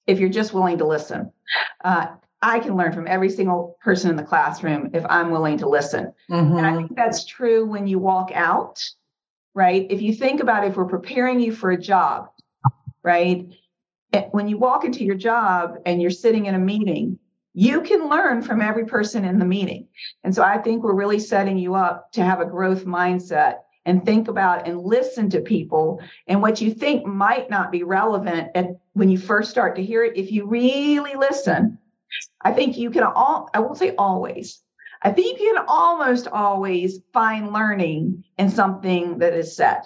[0.07, 1.33] if you're just willing to listen.
[1.83, 2.09] Uh,
[2.43, 6.13] I can learn from every single person in the classroom if I'm willing to listen.
[6.29, 6.57] Mm-hmm.
[6.57, 8.83] And I think that's true when you walk out,
[9.55, 9.87] right?
[9.89, 12.31] If you think about if we're preparing you for a job,
[13.05, 13.47] right?
[14.33, 17.19] When you walk into your job and you're sitting in a meeting,
[17.55, 19.87] you can learn from every person in the meeting.
[20.25, 24.05] And so I think we're really setting you up to have a growth mindset and
[24.05, 28.77] think about and listen to people and what you think might not be relevant and
[28.93, 31.79] when you first start to hear it if you really listen
[32.43, 34.63] i think you can all i won't say always
[35.05, 39.81] I think you can almost always find learning in something that is said.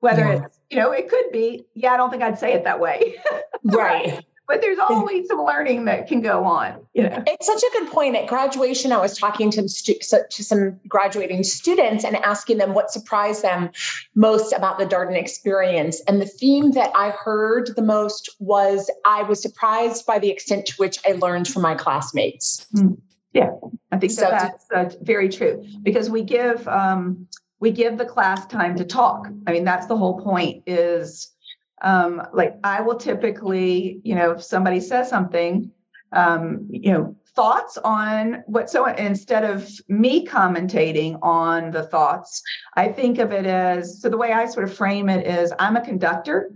[0.00, 0.46] Whether yeah.
[0.46, 3.16] it's, you know, it could be, yeah, I don't think I'd say it that way.
[3.64, 6.78] right but there's always some learning that can go on.
[6.92, 8.16] You know, it's such a good point.
[8.16, 12.90] At graduation, I was talking to, stu- to some graduating students and asking them what
[12.90, 13.70] surprised them
[14.14, 16.02] most about the Darden experience.
[16.06, 20.66] And the theme that I heard the most was I was surprised by the extent
[20.66, 22.66] to which I learned from my classmates.
[22.76, 22.98] Mm.
[23.32, 23.52] Yeah,
[23.90, 27.26] I think so that that's, that's very true because we give um,
[27.58, 29.28] we give the class time to talk.
[29.46, 30.64] I mean, that's the whole point.
[30.66, 31.31] Is
[31.82, 35.70] um, like I will typically, you know, if somebody says something,
[36.12, 42.42] um, you know, thoughts on what so instead of me commentating on the thoughts,
[42.76, 45.76] I think of it as so the way I sort of frame it is I'm
[45.76, 46.50] a conductor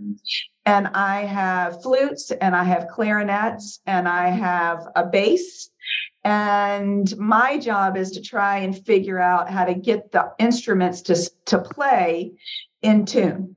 [0.65, 5.69] and I have flutes and I have clarinets and I have a bass.
[6.23, 11.31] And my job is to try and figure out how to get the instruments to,
[11.45, 12.33] to play
[12.81, 13.56] in tune.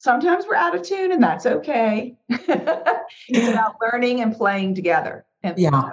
[0.00, 2.16] Sometimes we're out of tune, and that's okay.
[2.30, 5.26] it's about learning and playing together.
[5.42, 5.92] And yeah.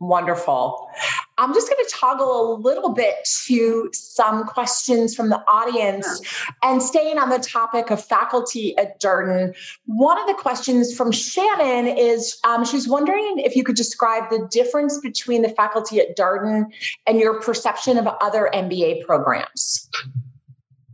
[0.00, 0.88] Wonderful.
[1.36, 6.22] I'm just going to toggle a little bit to some questions from the audience
[6.62, 9.54] and staying on the topic of faculty at Darden.
[9.84, 14.46] One of the questions from Shannon is um, she's wondering if you could describe the
[14.50, 16.66] difference between the faculty at Darden
[17.06, 19.88] and your perception of other MBA programs.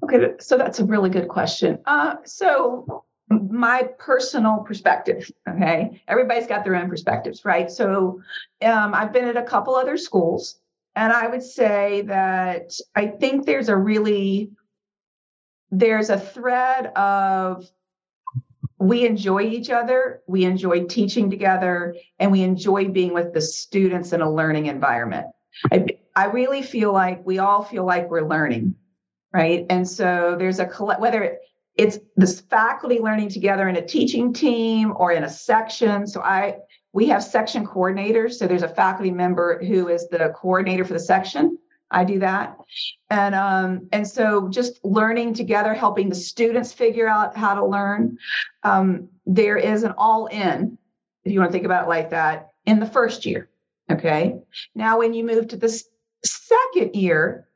[0.03, 1.79] Okay, so that's a really good question.
[1.85, 7.71] Uh, so, my personal perspective, okay, everybody's got their own perspectives, right?
[7.71, 8.21] So,
[8.63, 10.59] um, I've been at a couple other schools,
[10.97, 14.51] and I would say that I think there's a really
[15.71, 17.71] there's a thread of
[18.79, 24.13] we enjoy each other, we enjoy teaching together, and we enjoy being with the students
[24.13, 25.27] in a learning environment.
[25.71, 25.87] I,
[26.17, 28.75] I really feel like we all feel like we're learning
[29.33, 29.66] right?
[29.71, 31.38] And so there's a whether
[31.77, 36.07] it's this faculty learning together in a teaching team or in a section.
[36.07, 36.59] So I
[36.93, 38.35] we have section coordinators.
[38.35, 41.57] So there's a faculty member who is the coordinator for the section.
[41.90, 42.57] I do that.
[43.09, 48.19] And um, and so just learning together, helping the students figure out how to learn.
[48.62, 50.79] Um, there is an all-in,
[51.25, 53.49] if you want to think about it like that, in the first year.
[53.90, 54.37] Okay.
[54.75, 55.83] Now when you move to the
[56.25, 57.49] second year,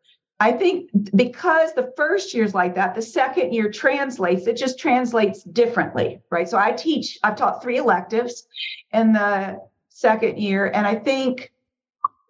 [0.45, 5.43] I think because the first year's like that, the second year translates, it just translates
[5.43, 6.47] differently, right?
[6.47, 8.47] So I teach, I've taught three electives
[8.93, 10.67] in the second year.
[10.67, 11.51] And I think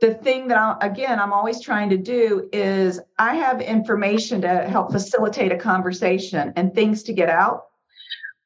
[0.01, 4.69] the thing that I, again, I'm always trying to do is I have information to
[4.69, 7.65] help facilitate a conversation and things to get out.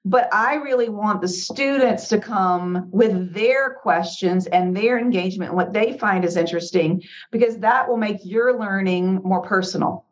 [0.05, 5.57] But I really want the students to come with their questions and their engagement and
[5.57, 10.07] what they find is interesting, because that will make your learning more personal.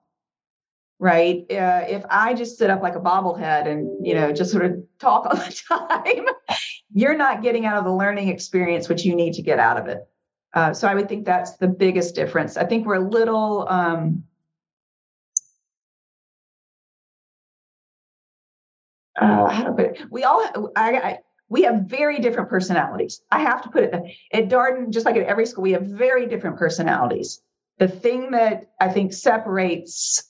[0.98, 1.44] Right.
[1.50, 4.82] Uh, if I just sit up like a bobblehead and, you know, just sort of
[4.98, 6.26] talk all the time,
[6.92, 9.88] you're not getting out of the learning experience what you need to get out of
[9.88, 10.06] it.
[10.54, 12.56] Uh, so I would think that's the biggest difference.
[12.56, 14.24] I think we're a little um,
[19.20, 20.02] uh, how to put it?
[20.10, 23.22] We all, I, I, we have very different personalities.
[23.30, 23.94] I have to put it
[24.32, 27.40] at Darden, just like at every school, we have very different personalities.
[27.78, 30.24] The thing that I think separates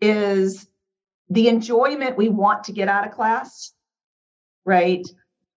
[0.00, 0.66] is
[1.30, 3.72] the enjoyment we want to get out of class,
[4.64, 5.06] right?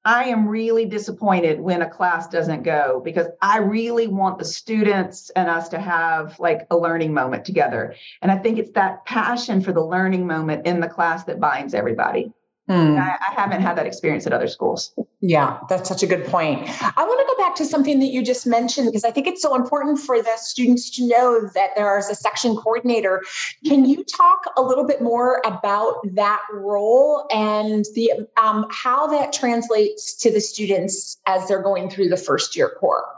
[0.06, 5.30] I am really disappointed when a class doesn't go because I really want the students
[5.32, 7.94] and us to have like a learning moment together.
[8.22, 11.74] And I think it's that passion for the learning moment in the class that binds
[11.74, 12.32] everybody.
[12.68, 12.98] Hmm.
[12.98, 14.94] I, I, haven't had that experience at other schools.
[15.22, 16.68] Yeah, that's such a good point.
[16.82, 19.42] I want to go back to something that you just mentioned because I think it's
[19.42, 23.24] so important for the students to know that there is a section coordinator.
[23.66, 29.32] Can you talk a little bit more about that role and the um, how that
[29.32, 33.17] translates to the students as they're going through the first year core?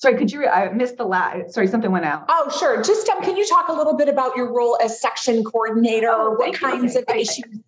[0.00, 0.46] Sorry, could you?
[0.46, 1.52] I missed the last.
[1.52, 2.24] Sorry, something went out.
[2.30, 2.82] Oh, sure.
[2.82, 6.08] Just um, can you talk a little bit about your role as section coordinator?
[6.08, 7.02] Oh, what kinds you.
[7.02, 7.60] of issues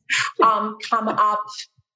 [0.43, 1.45] um, come up?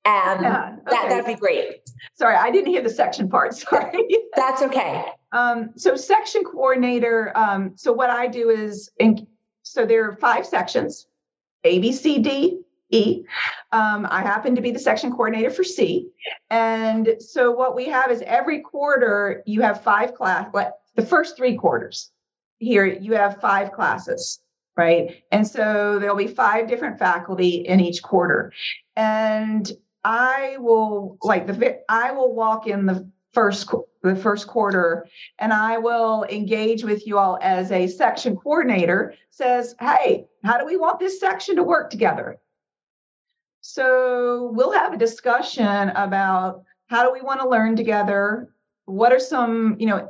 [0.05, 0.83] And yeah, okay.
[0.91, 1.81] that that'd be great.
[2.17, 3.55] Sorry, I didn't hear the section part.
[3.57, 4.07] Sorry.
[4.37, 5.07] That's okay.
[5.33, 7.33] Um, so section coordinator.
[7.35, 9.27] Um, so what I do is, in,
[9.63, 11.07] so there are five sections:
[11.65, 12.61] A, B, C, D,
[12.91, 13.25] E.
[13.73, 16.09] Um, I happen to be the section coordinator for C.
[16.51, 21.37] And so what we have is every quarter you have five class, what the first
[21.37, 22.11] three quarters
[22.59, 24.41] here you have five classes,
[24.77, 25.23] right?
[25.31, 28.53] And so there'll be five different faculty in each quarter.
[28.95, 29.71] And
[30.05, 33.69] I will like the I will walk in the first
[34.03, 35.07] the first quarter
[35.39, 40.65] and i will engage with you all as a section coordinator says hey how do
[40.65, 42.39] we want this section to work together
[43.67, 48.55] so we'll have a discussion about how do we want to learn together?
[48.85, 50.09] What are some you know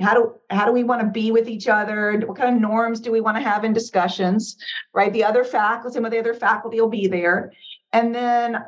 [0.00, 2.16] how do how do we want to be with each other?
[2.24, 4.56] What kind of norms do we want to have in discussions
[4.94, 5.12] right?
[5.12, 7.52] The other faculty some of the other faculty will be there.
[7.92, 8.64] And then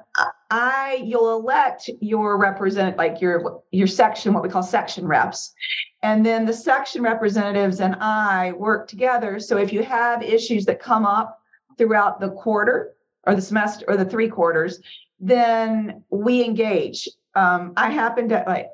[0.51, 5.55] I you'll elect your represent like your your section what we call section reps.
[6.03, 9.39] And then the section representatives and I work together.
[9.39, 11.41] So if you have issues that come up
[11.79, 12.96] throughout the quarter
[13.27, 14.81] or the semester or the three quarters
[15.19, 18.69] then we engage um, I happen to like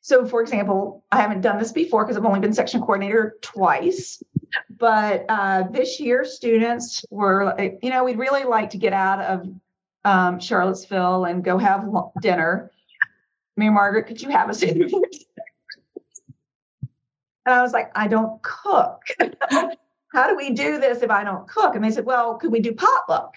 [0.00, 4.22] so for example I haven't done this before because I've only been section coordinator twice
[4.70, 9.48] but uh, this year students were you know we'd really like to get out of
[10.04, 11.86] um, Charlottesville and go have
[12.20, 12.70] dinner.
[13.56, 14.82] Mary Margaret, could you have us in?
[14.82, 14.90] and
[17.46, 19.02] I was like, I don't cook.
[20.12, 21.74] How do we do this if I don't cook?
[21.74, 23.34] And they said, Well, could we do potluck?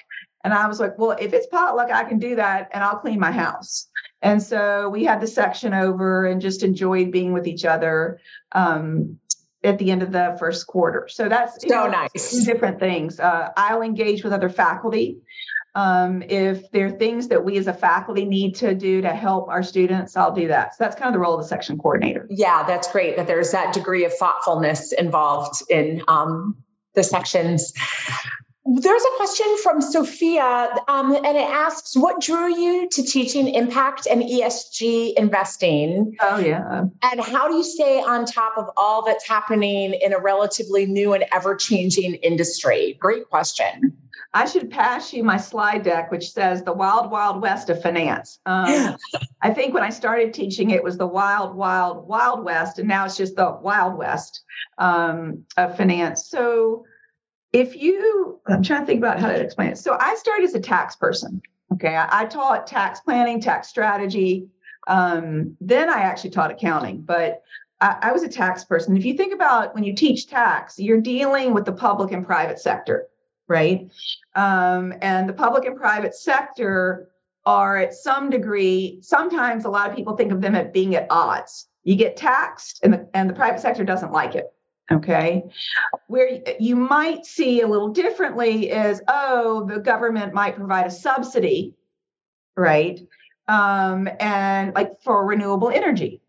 [0.47, 3.19] And I was like, Well, if it's potluck, I can do that and I'll clean
[3.19, 3.89] my house.
[4.21, 8.21] And so we had the section over and just enjoyed being with each other
[8.53, 9.19] um,
[9.61, 11.09] at the end of the first quarter.
[11.09, 12.45] So that's so know, nice.
[12.45, 13.19] Different things.
[13.19, 15.17] Uh, I'll engage with other faculty.
[15.75, 19.49] Um, if there are things that we as a faculty need to do to help
[19.49, 20.75] our students, I'll do that.
[20.75, 22.25] So that's kind of the role of the section coordinator.
[22.29, 26.55] Yeah, that's great that there's that degree of thoughtfulness involved in um,
[26.95, 27.73] the sections.
[28.69, 34.07] There's a question from Sophia, um, and it asks, "What drew you to teaching impact
[34.09, 36.15] and ESG investing?
[36.21, 40.19] Oh yeah, and how do you stay on top of all that's happening in a
[40.19, 43.97] relatively new and ever-changing industry?" Great question.
[44.33, 48.39] I should pass you my slide deck, which says the wild, wild west of finance.
[48.45, 48.97] Um,
[49.41, 53.05] I think when I started teaching, it was the wild, wild, wild west, and now
[53.05, 54.43] it's just the wild west
[54.77, 56.27] um, of finance.
[56.27, 56.85] So,
[57.53, 59.77] if you, I'm trying to think about how to explain it.
[59.77, 61.41] So, I started as a tax person.
[61.73, 64.47] Okay, I, I taught tax planning, tax strategy.
[64.87, 67.43] Um, then I actually taught accounting, but
[67.81, 68.95] I, I was a tax person.
[68.95, 72.59] If you think about when you teach tax, you're dealing with the public and private
[72.59, 73.07] sector
[73.47, 73.89] right?
[74.35, 77.09] Um, and the public and private sector
[77.45, 81.07] are at some degree, sometimes a lot of people think of them as being at
[81.09, 81.67] odds.
[81.83, 84.51] You get taxed and the, and the private sector doesn't like it.
[84.91, 85.43] Okay.
[86.07, 91.75] Where you might see a little differently is, oh, the government might provide a subsidy,
[92.55, 92.99] right?
[93.47, 96.21] Um, and like for renewable energy.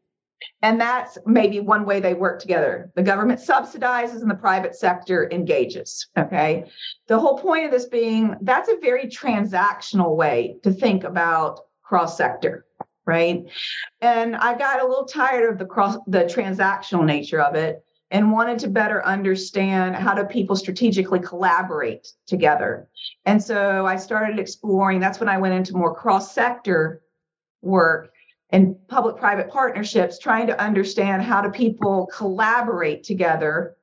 [0.63, 2.91] And that's maybe one way they work together.
[2.95, 6.09] The government subsidizes and the private sector engages.
[6.17, 6.65] Okay.
[7.07, 12.17] The whole point of this being that's a very transactional way to think about cross
[12.17, 12.67] sector,
[13.05, 13.45] right?
[14.01, 18.33] And I got a little tired of the cross the transactional nature of it and
[18.33, 22.89] wanted to better understand how do people strategically collaborate together.
[23.27, 27.03] And so I started exploring that's when I went into more cross sector
[27.61, 28.13] work
[28.51, 33.77] and public private partnerships trying to understand how do people collaborate together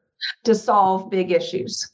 [0.43, 1.87] to solve big issues.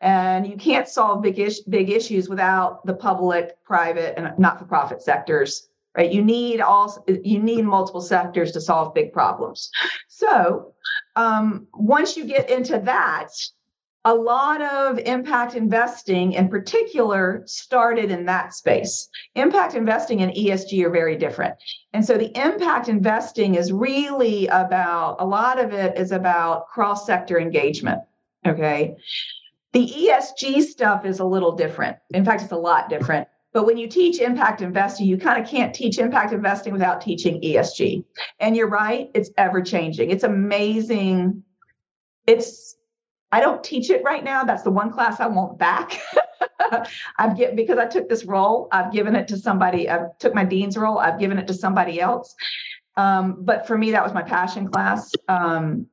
[0.00, 5.68] And you can't solve big, is- big issues without the public private and not-for-profit sectors
[5.96, 6.12] right?
[6.12, 9.70] You need all you need multiple sectors to solve big problems.
[10.08, 10.74] So
[11.16, 13.30] um, once you get into that
[14.06, 19.08] a lot of impact investing in particular started in that space.
[19.34, 21.54] Impact investing and ESG are very different.
[21.94, 27.06] And so the impact investing is really about, a lot of it is about cross
[27.06, 28.02] sector engagement.
[28.46, 28.96] Okay.
[29.72, 31.96] The ESG stuff is a little different.
[32.12, 33.26] In fact, it's a lot different.
[33.54, 37.40] But when you teach impact investing, you kind of can't teach impact investing without teaching
[37.40, 38.04] ESG.
[38.40, 40.10] And you're right, it's ever changing.
[40.10, 41.44] It's amazing.
[42.26, 42.76] It's
[43.30, 44.44] I don't teach it right now.
[44.44, 46.00] That's the one class I want back.
[47.18, 48.68] I've get because I took this role.
[48.72, 49.88] I've given it to somebody.
[49.88, 50.98] I took my dean's role.
[50.98, 52.34] I've given it to somebody else.
[52.96, 55.12] Um, but for me, that was my passion class.
[55.28, 55.86] Um,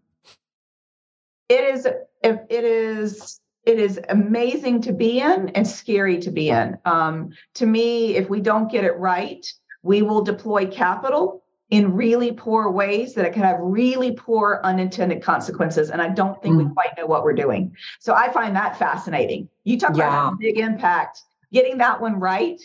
[1.47, 1.87] it is.
[2.23, 3.40] It is.
[3.65, 6.77] It is amazing to be in and scary to be in.
[6.85, 9.45] Um, to me, if we don't get it right,
[9.83, 15.23] we will deploy capital in really poor ways that it can have really poor unintended
[15.23, 15.89] consequences.
[15.89, 16.67] And I don't think mm.
[16.67, 17.75] we quite know what we're doing.
[17.99, 19.47] So I find that fascinating.
[19.63, 20.07] You talk yeah.
[20.07, 21.21] about big impact,
[21.53, 22.59] getting that one right,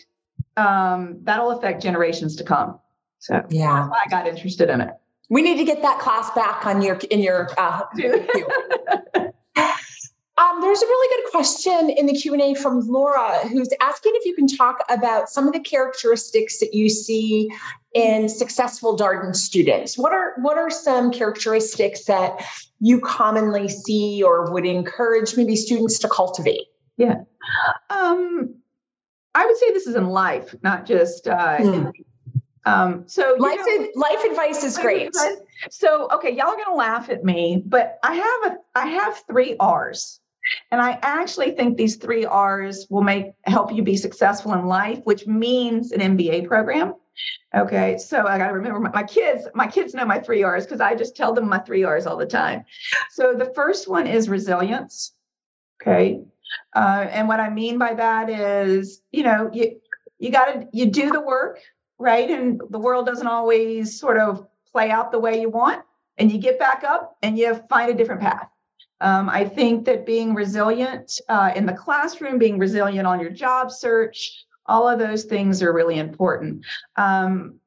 [0.57, 2.79] um, that'll affect generations to come.
[3.19, 4.91] So yeah, I got interested in it.
[5.29, 7.83] We need to get that class back on your in your uh,
[10.37, 14.35] Um, there's a really good question in the Q&A from Laura who's asking if you
[14.35, 17.49] can talk about some of the characteristics that you see
[17.93, 19.97] in successful Darden students.
[19.97, 22.45] What are what are some characteristics that
[22.79, 26.67] you commonly see or would encourage maybe students to cultivate?
[26.97, 27.21] Yeah.
[27.89, 28.55] Um,
[29.33, 31.91] I would say this is in life, not just uh, mm.
[32.67, 35.07] Um, so life, know, life advice is great.
[35.07, 35.37] Advice.
[35.69, 39.55] So okay, y'all are gonna laugh at me, but I have a I have three
[39.57, 40.19] R's.
[40.71, 44.99] And I actually think these three R's will make help you be successful in life,
[45.03, 46.95] which means an MBA program.
[47.55, 49.47] Okay, so I got to remember my, my, kids.
[49.55, 52.17] My kids know my three R's because I just tell them my three R's all
[52.17, 52.65] the time.
[53.11, 55.13] So the first one is resilience.
[55.81, 56.21] Okay,
[56.75, 59.79] uh, and what I mean by that is, you know, you
[60.19, 61.59] you got to you do the work,
[61.97, 62.29] right?
[62.29, 65.83] And the world doesn't always sort of play out the way you want,
[66.17, 68.49] and you get back up and you find a different path.
[68.99, 73.71] Um, I think that being resilient uh, in the classroom, being resilient on your job
[73.71, 76.65] search, all of those things are really important.
[76.95, 77.59] Um,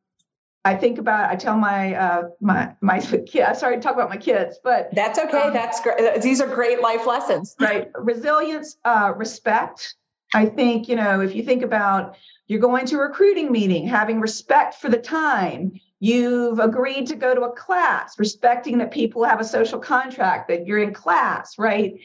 [0.64, 1.30] I think about.
[1.30, 3.42] I tell my uh, my my kid.
[3.42, 5.38] I started to talk about my kids, but that's okay.
[5.38, 6.20] Um, that's great.
[6.20, 7.56] These are great life lessons.
[7.58, 7.88] Right.
[7.94, 9.94] Resilience, uh, respect.
[10.34, 12.16] I think you know if you think about
[12.46, 17.34] you're going to a recruiting meeting, having respect for the time, You've agreed to go
[17.34, 22.00] to a class, respecting that people have a social contract, that you're in class, right?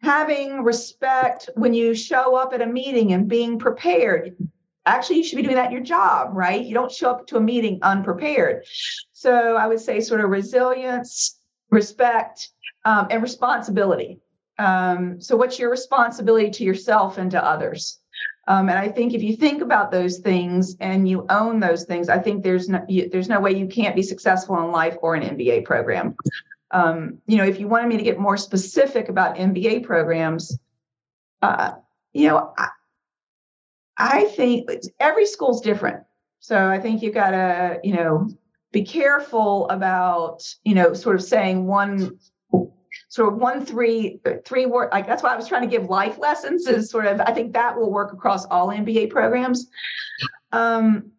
[0.00, 4.36] Having respect when you show up at a meeting and being prepared.
[4.86, 6.64] Actually, you should be doing that in your job, right?
[6.64, 8.64] You don't show up to a meeting unprepared.
[9.12, 11.38] So I would say sort of resilience,
[11.70, 12.48] respect,
[12.84, 14.20] um, and responsibility.
[14.58, 17.98] Um, so, what's your responsibility to yourself and to others?
[18.48, 22.08] Um, and I think if you think about those things and you own those things,
[22.08, 25.14] I think there's no you, there's no way you can't be successful in life or
[25.14, 26.16] an MBA program.
[26.72, 30.58] Um, you know, if you wanted me to get more specific about MBA programs,
[31.40, 31.72] uh,
[32.12, 32.68] you know, I,
[33.96, 34.68] I think
[34.98, 36.02] every school's different.
[36.40, 38.28] So I think you've got to, you know,
[38.72, 42.18] be careful about, you know, sort of saying one
[43.12, 46.16] sort of one three three word like that's why I was trying to give life
[46.16, 49.68] lessons is sort of I think that will work across all MBA programs.
[50.50, 51.12] Um,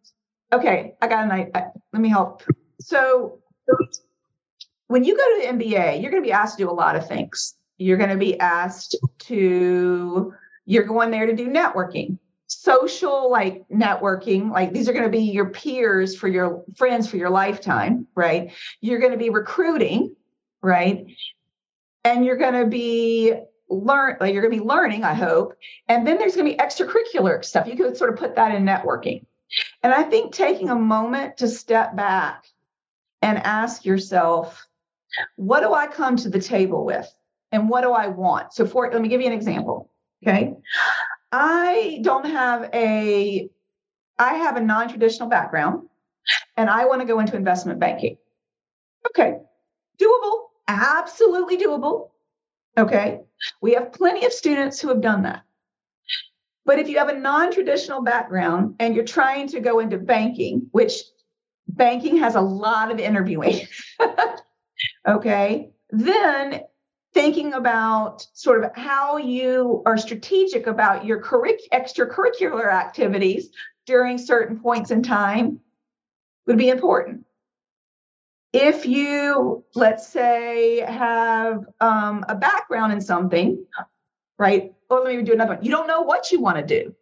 [0.51, 1.71] okay, I got an idea.
[1.93, 2.41] Let me help.
[2.79, 3.37] So
[4.87, 6.95] when you go to the MBA, you're going to be asked to do a lot
[6.95, 7.53] of things.
[7.77, 8.95] You're going to be asked
[9.27, 10.33] to
[10.65, 12.17] you're going there to do networking
[12.47, 17.17] social like networking like these are going to be your peers for your friends for
[17.17, 20.15] your lifetime right you're going to be recruiting
[20.61, 21.05] right
[22.03, 23.33] and you're going to be
[23.69, 25.55] learn like you're going to be learning i hope.
[25.87, 27.67] And then there's going to be extracurricular stuff.
[27.67, 29.25] You could sort of put that in networking.
[29.81, 32.45] And i think taking a moment to step back
[33.21, 34.67] and ask yourself
[35.35, 37.13] what do i come to the table with?
[37.51, 38.53] And what do i want?
[38.53, 39.89] So for let me give you an example
[40.25, 40.53] okay?
[41.31, 43.49] I don't have a
[44.19, 45.87] i have a non-traditional background
[46.57, 48.17] and i want to go into investment banking.
[49.07, 49.39] Okay
[50.01, 52.09] doable absolutely doable.
[52.77, 53.21] Okay.
[53.61, 55.43] We have plenty of students who have done that.
[56.65, 60.67] But if you have a non traditional background and you're trying to go into banking,
[60.71, 60.93] which
[61.67, 63.67] banking has a lot of interviewing,
[65.07, 66.61] okay, then
[67.13, 73.49] thinking about sort of how you are strategic about your curric- extracurricular activities
[73.85, 75.59] during certain points in time
[76.47, 77.25] would be important
[78.53, 83.65] if you, let's say, have um, a background in something,
[84.37, 84.73] right?
[84.89, 85.65] Well, let me do another one.
[85.65, 86.95] You don't know what you want to do.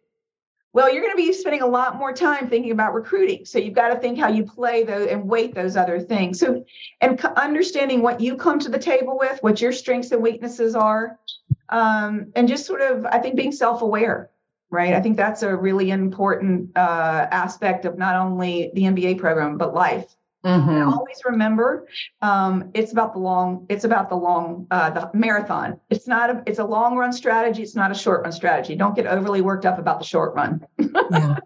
[0.74, 3.44] Well, you're going to be spending a lot more time thinking about recruiting.
[3.44, 6.40] So you've got to think how you play those and weight those other things.
[6.40, 6.64] So,
[7.02, 11.18] and understanding what you come to the table with, what your strengths and weaknesses are,
[11.68, 14.30] um, and just sort of, I think, being self aware,
[14.70, 14.94] right?
[14.94, 19.74] I think that's a really important uh, aspect of not only the MBA program, but
[19.74, 20.16] life.
[20.44, 20.88] Mm-hmm.
[20.88, 21.86] always remember,
[22.20, 23.66] um, it's about the long.
[23.68, 25.78] It's about the long, uh, the marathon.
[25.88, 26.42] It's not a.
[26.46, 27.62] It's a long run strategy.
[27.62, 28.74] It's not a short run strategy.
[28.74, 30.66] Don't get overly worked up about the short run.
[31.10, 31.36] yeah.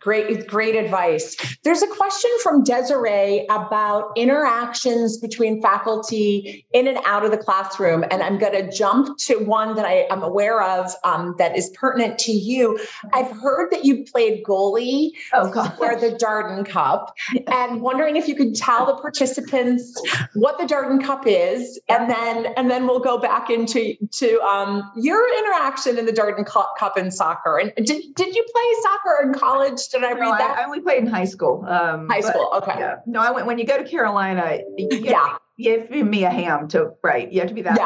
[0.00, 1.36] Great, great advice.
[1.62, 8.04] There's a question from Desiree about interactions between faculty in and out of the classroom.
[8.10, 11.70] And I'm going to jump to one that I am aware of um, that is
[11.70, 12.78] pertinent to you.
[13.12, 17.14] I've heard that you played goalie oh, for the Darden Cup
[17.46, 20.00] and wondering if you could tell the participants
[20.34, 21.80] what the Darden Cup is.
[21.88, 26.44] And then, and then we'll go back into to um, your interaction in the Darden
[26.44, 27.58] Cup in soccer.
[27.58, 29.43] And did, did you play soccer in college?
[29.92, 30.56] Did I no, read that?
[30.58, 31.64] I, I, only played in high school.
[31.66, 32.78] Um, high school, okay.
[32.78, 32.96] Yeah.
[33.06, 34.58] No, I went when you go to Carolina.
[34.76, 35.16] You get,
[35.56, 37.30] yeah, to be Mia Hamm to right.
[37.30, 37.78] You have to be that.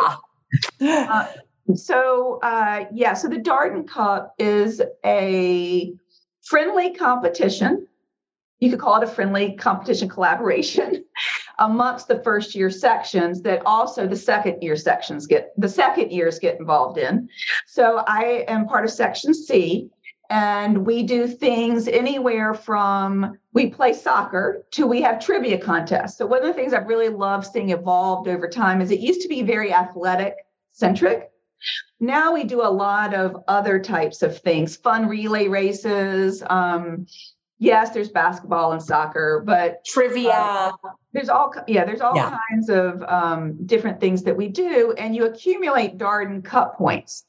[0.80, 1.06] Yeah.
[1.10, 1.26] Uh,
[1.74, 5.92] So, uh, yeah, so the Darden Cup is a
[6.42, 7.86] friendly competition.
[8.58, 11.04] You could call it a friendly competition collaboration
[11.58, 16.38] amongst the first year sections that also the second year sections get the second years
[16.38, 17.28] get involved in.
[17.66, 19.90] So I am part of section C
[20.30, 26.18] and we do things anywhere from we play soccer to we have trivia contests.
[26.18, 29.22] So one of the things I've really loved seeing evolved over time is it used
[29.22, 30.34] to be very athletic
[30.72, 31.30] centric.
[31.98, 37.06] Now we do a lot of other types of things, fun relay races, um,
[37.58, 40.30] yes, there's basketball and soccer, but trivia.
[40.30, 40.72] Uh,
[41.12, 42.38] there's all yeah, there's all yeah.
[42.50, 47.24] kinds of um, different things that we do, and you accumulate Darden Cup points,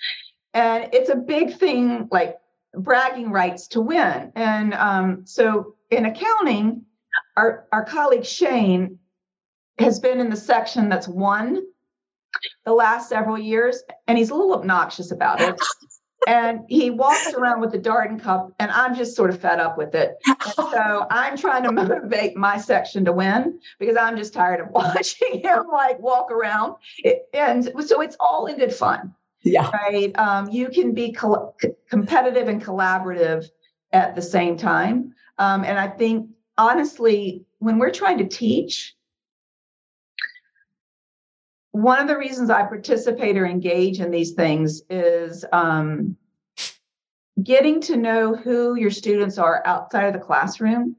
[0.53, 2.37] and it's a big thing, like
[2.73, 4.31] bragging rights to win.
[4.35, 6.85] And um, so in accounting,
[7.35, 8.99] our our colleague Shane
[9.79, 11.63] has been in the section that's won
[12.65, 15.59] the last several years, and he's a little obnoxious about it
[16.27, 19.77] and he walks around with the Darden cup, and I'm just sort of fed up
[19.77, 20.15] with it.
[20.27, 24.69] And so I'm trying to motivate my section to win because I'm just tired of
[24.71, 26.75] watching him like walk around.
[26.99, 29.13] It, and so it's all in good fun.
[29.51, 29.69] Yeah.
[29.69, 30.17] Right.
[30.17, 31.55] Um, you can be co-
[31.89, 33.45] competitive and collaborative
[33.91, 35.13] at the same time.
[35.37, 38.95] Um, and I think honestly, when we're trying to teach,
[41.71, 46.17] one of the reasons I participate or engage in these things is um,
[47.41, 50.95] getting to know who your students are outside of the classroom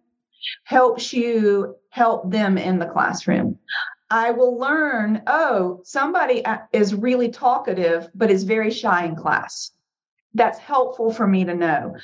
[0.64, 3.58] helps you help them in the classroom.
[4.10, 9.70] I will learn, oh, somebody uh, is really talkative, but is very shy in class.
[10.34, 11.94] That's helpful for me to know.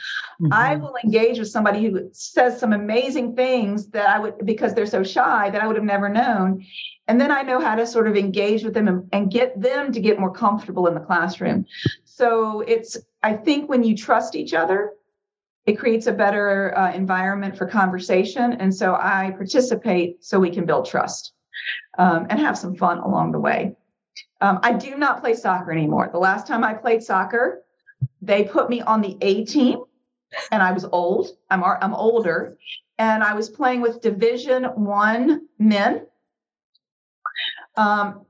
[0.41, 0.53] Mm-hmm.
[0.53, 4.87] I will engage with somebody who says some amazing things that I would, because they're
[4.87, 6.65] so shy, that I would have never known.
[7.07, 9.93] And then I know how to sort of engage with them and, and get them
[9.93, 11.67] to get more comfortable in the classroom.
[12.05, 14.93] So it's, I think when you trust each other,
[15.67, 18.55] it creates a better uh, environment for conversation.
[18.55, 21.33] And so I participate so we can build trust
[21.99, 23.77] um, and have some fun along the way.
[24.41, 26.09] Um, I do not play soccer anymore.
[26.13, 27.63] The last time I played soccer,
[28.23, 29.81] they put me on the A team
[30.51, 31.29] and I was old.
[31.51, 32.57] I'm, I'm older.
[32.99, 36.07] And I was playing with Division One men
[37.77, 38.27] um,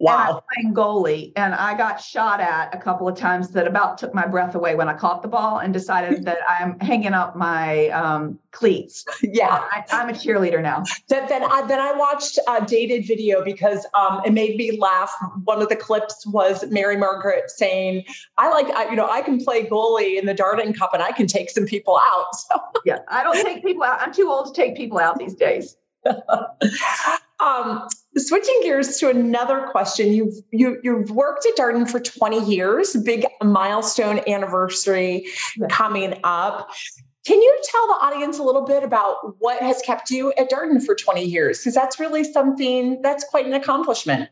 [0.00, 0.44] Wow.
[0.54, 4.26] playing goalie, and I got shot at a couple of times that about took my
[4.26, 8.38] breath away when I caught the ball and decided that I'm hanging up my um,
[8.52, 9.04] cleats.
[9.22, 10.84] Yeah, I, am a cheerleader now.
[11.08, 15.12] Then, then I, then I watched a dated video because um, it made me laugh.
[15.44, 18.04] One of the clips was Mary Margaret saying,
[18.36, 21.10] "I like, I, you know, I can play goalie in the Darden Cup and I
[21.10, 22.60] can take some people out." So.
[22.84, 24.00] Yeah, I don't take people out.
[24.00, 25.76] I'm too old to take people out these days.
[27.40, 27.86] um,
[28.16, 33.26] switching gears to another question, you've you, you've worked at Darden for 20 years, big
[33.42, 35.26] milestone anniversary
[35.70, 36.70] coming up.
[37.26, 40.84] Can you tell the audience a little bit about what has kept you at Darden
[40.84, 41.58] for 20 years?
[41.58, 44.30] Because that's really something that's quite an accomplishment.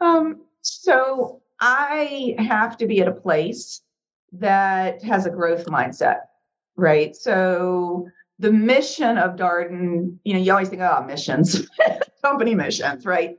[0.00, 3.82] Um, so I have to be at a place
[4.32, 6.20] that has a growth mindset,
[6.76, 7.14] right?
[7.16, 8.08] So
[8.40, 11.68] the mission of Darden, you know, you always think, oh, missions,
[12.24, 13.38] company missions, right?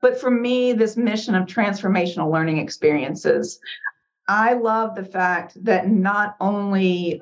[0.00, 3.60] But for me, this mission of transformational learning experiences,
[4.26, 7.20] I love the fact that not only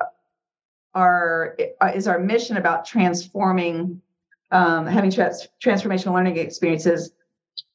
[0.95, 1.55] are
[1.93, 4.01] is our mission about transforming,
[4.49, 7.11] um, having trans- transformational learning experiences,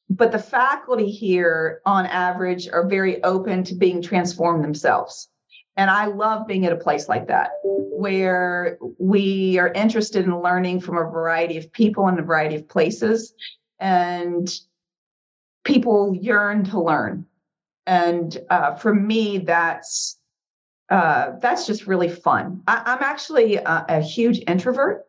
[0.09, 5.29] but the faculty here, on average, are very open to being transformed themselves.
[5.77, 10.81] And I love being at a place like that where we are interested in learning
[10.81, 13.33] from a variety of people in a variety of places.
[13.79, 14.51] And
[15.63, 17.27] people yearn to learn.
[17.85, 20.17] And uh, for me, that's
[20.89, 22.63] uh, that's just really fun.
[22.65, 25.05] I, am actually a, a, huge introvert.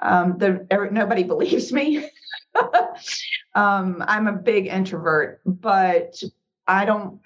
[0.00, 2.08] Um, the, nobody believes me.
[3.54, 6.22] um, I'm a big introvert, but
[6.66, 7.20] I don't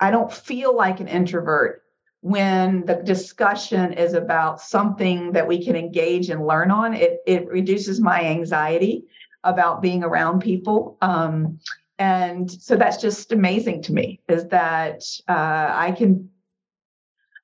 [0.00, 1.81] I don't feel like an introvert
[2.22, 7.48] when the discussion is about something that we can engage and learn on, it, it
[7.48, 9.04] reduces my anxiety
[9.42, 10.96] about being around people.
[11.02, 11.58] Um,
[11.98, 16.30] and so that's just amazing to me is that uh, I can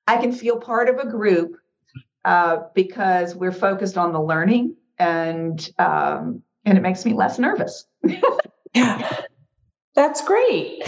[0.07, 1.57] I can feel part of a group
[2.25, 7.85] uh, because we're focused on the learning and um, and it makes me less nervous.
[8.73, 9.21] yeah,
[9.95, 10.83] That's great.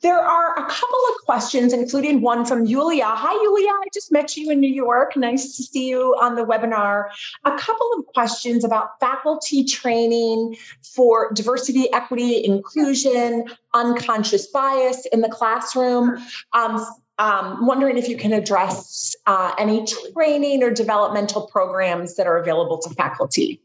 [0.00, 3.06] There are a couple of questions, including one from Yulia.
[3.06, 3.70] Hi, Yulia.
[3.70, 5.16] I just met you in New York.
[5.16, 7.06] Nice to see you on the webinar.
[7.44, 15.28] A couple of questions about faculty training for diversity, equity, inclusion, unconscious bias in the
[15.28, 16.18] classroom.
[16.52, 16.84] Um,
[17.18, 22.78] um, wondering if you can address uh, any training or developmental programs that are available
[22.78, 23.60] to faculty.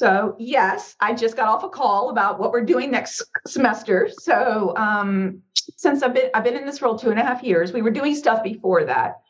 [0.00, 4.08] So yes, I just got off a call about what we're doing next semester.
[4.10, 5.42] So um,
[5.76, 7.90] since I've been I've been in this role two and a half years, we were
[7.90, 9.20] doing stuff before that.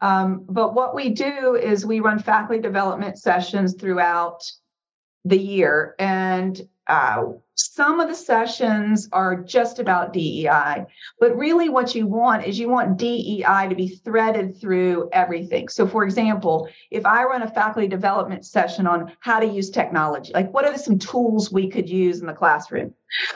[0.00, 4.44] Um, but what we do is we run faculty development sessions throughout
[5.24, 7.24] the year, and uh,
[7.60, 10.86] some of the sessions are just about DEI,
[11.18, 15.68] but really what you want is you want DEI to be threaded through everything.
[15.68, 20.32] So, for example, if I run a faculty development session on how to use technology,
[20.32, 22.94] like what are some tools we could use in the classroom?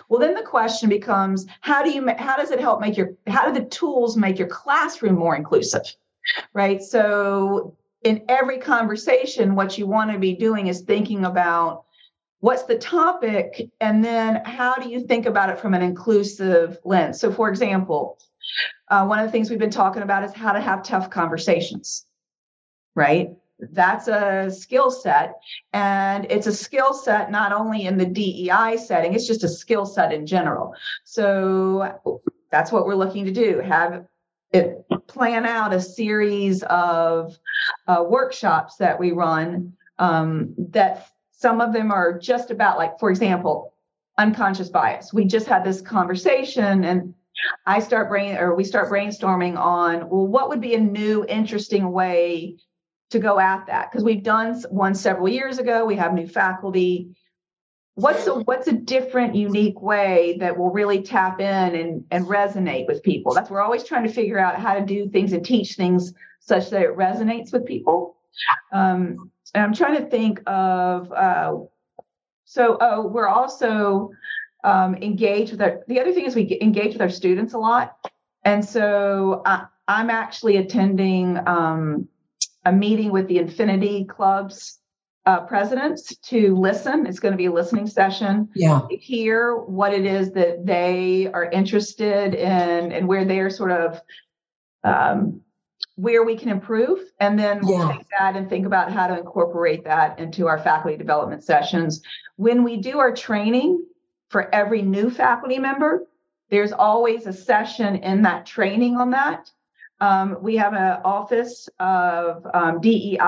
[0.08, 3.50] Well, then the question becomes how do you how does it help make your how
[3.50, 5.82] do the tools make your classroom more inclusive?
[6.54, 6.82] Right.
[6.82, 11.84] So in every conversation, what you want to be doing is thinking about
[12.44, 17.18] what's the topic and then how do you think about it from an inclusive lens?
[17.18, 18.18] So for example
[18.88, 22.04] uh, one of the things we've been talking about is how to have tough conversations
[22.94, 23.30] right?
[23.58, 25.36] That's a skill set
[25.72, 29.86] and it's a skill set not only in the dei setting it's just a skill
[29.86, 30.74] set in general.
[31.04, 31.98] So
[32.50, 34.04] that's what we're looking to do have
[34.52, 37.38] it plan out a series of
[37.88, 41.08] uh, workshops that we run um, that
[41.44, 43.74] some of them are just about, like, for example,
[44.16, 45.12] unconscious bias.
[45.12, 47.12] We just had this conversation and
[47.66, 51.92] I start brain or we start brainstorming on, well, what would be a new, interesting
[51.92, 52.56] way
[53.10, 53.92] to go at that?
[53.92, 55.84] Because we've done one several years ago.
[55.84, 57.14] We have new faculty.
[57.96, 62.86] What's a what's a different, unique way that will really tap in and, and resonate
[62.86, 63.34] with people?
[63.34, 66.70] That's we're always trying to figure out how to do things and teach things such
[66.70, 68.13] that it resonates with people.
[68.72, 71.54] Um, and I'm trying to think of uh,
[72.44, 74.10] so oh, we're also
[74.62, 75.82] um, engaged with our.
[75.88, 77.96] The other thing is we engage with our students a lot,
[78.44, 82.08] and so I, am actually attending um,
[82.64, 84.78] a meeting with the Affinity Clubs
[85.26, 87.06] uh, presidents to listen.
[87.06, 88.48] It's going to be a listening session.
[88.54, 88.82] Yeah.
[88.90, 94.00] Hear what it is that they are interested in and where they're sort of
[94.84, 95.40] um,
[95.96, 99.84] where we can improve and then we'll take that and think about how to incorporate
[99.84, 102.02] that into our faculty development sessions.
[102.36, 103.84] When we do our training
[104.28, 106.06] for every new faculty member
[106.50, 109.50] there's always a session in that training on that.
[110.00, 113.18] Um, we have an office of um, dei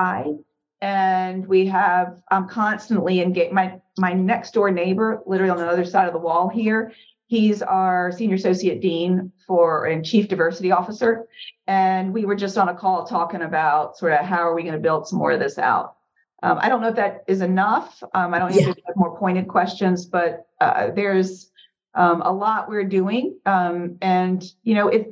[0.83, 5.87] and we have i'm constantly engaged my my next door neighbor literally on the other
[5.87, 6.93] side of the wall here
[7.27, 11.27] He's our senior associate dean for and chief diversity officer.
[11.67, 14.75] And we were just on a call talking about sort of how are we going
[14.75, 15.97] to build some more of this out.
[16.43, 18.03] Um, I don't know if that is enough.
[18.15, 18.67] Um, I don't need yeah.
[18.67, 21.51] have more pointed questions, but uh, there's
[21.95, 23.39] um, a lot we're doing.
[23.47, 25.07] Um, and, you know, if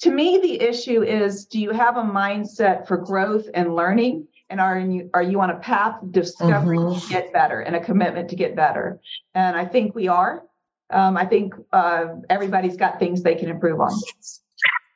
[0.00, 4.28] to me, the issue is do you have a mindset for growth and learning?
[4.50, 7.00] And are you, are you on a path of discovery mm-hmm.
[7.00, 9.00] to get better and a commitment to get better?
[9.34, 10.44] And I think we are
[10.92, 13.92] um, I think uh, everybody's got things they can improve on.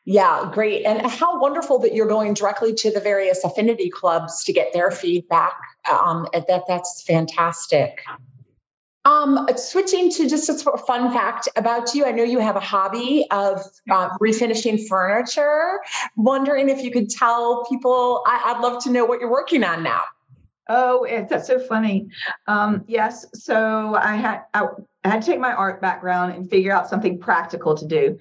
[0.05, 0.85] Yeah, great.
[0.85, 4.93] And how wonderful that you're going directly to the various affinity clubs to get their
[4.93, 5.55] feedback.
[5.91, 8.05] Um, that that's fantastic.
[9.05, 13.27] Um, switching to just a fun fact about you, I know you have a hobby
[13.31, 15.81] of uh, refinishing furniture.
[16.17, 18.23] Wondering if you could tell people.
[18.27, 20.03] I, would love to know what you're working on now.
[20.69, 22.09] Oh, it's that's so funny.
[22.49, 24.43] Um, yes, so I had
[25.07, 28.19] I, had to take my art background and figure out something practical to do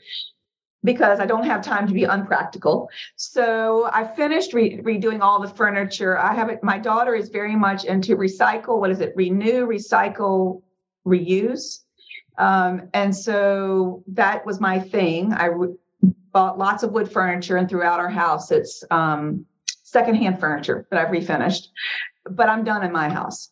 [0.84, 2.90] because I don't have time to be unpractical.
[3.16, 6.18] So I finished re- redoing all the furniture.
[6.18, 6.64] I have it.
[6.64, 8.80] My daughter is very much into recycle.
[8.80, 9.14] What is it?
[9.16, 10.62] Renew, recycle,
[11.06, 11.80] reuse.
[12.38, 15.34] Um, and so that was my thing.
[15.34, 15.76] I re-
[16.32, 19.46] bought lots of wood furniture, and throughout our house, it's um,
[19.84, 21.68] secondhand furniture that I've refinished
[22.30, 23.50] but I'm done in my house.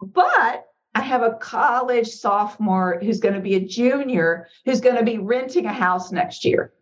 [0.00, 0.67] But
[0.98, 5.16] I have a college sophomore who's going to be a junior who's going to be
[5.16, 6.72] renting a house next year.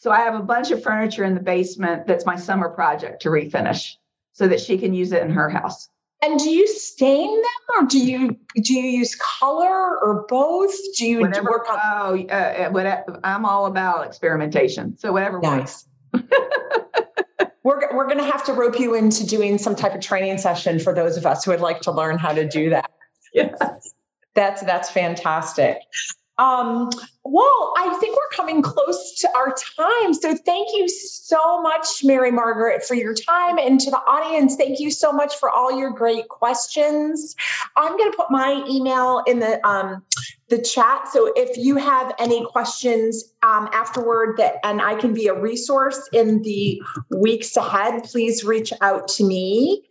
[0.00, 3.28] So I have a bunch of furniture in the basement that's my summer project to
[3.28, 3.94] refinish
[4.32, 5.88] so that she can use it in her house.
[6.22, 10.74] And do you stain them or do you do you use color or both?
[10.96, 14.98] Do you whatever, work on Oh, uh, uh whatever, I'm all about experimentation.
[14.98, 15.86] So whatever nice.
[17.62, 20.80] we're, we're going to have to rope you into doing some type of training session
[20.80, 22.90] for those of us who would like to learn how to do that.
[23.34, 23.94] Yes.
[24.34, 25.78] That's that's fantastic.
[26.38, 26.90] Um,
[27.24, 30.14] well, I think we're coming close to our time.
[30.14, 33.58] So thank you so much, Mary Margaret, for your time.
[33.58, 37.36] And to the audience, thank you so much for all your great questions.
[37.76, 40.02] I'm going to put my email in the um,
[40.48, 41.08] the chat.
[41.08, 46.08] So if you have any questions um, afterward that and I can be a resource
[46.12, 49.84] in the weeks ahead, please reach out to me.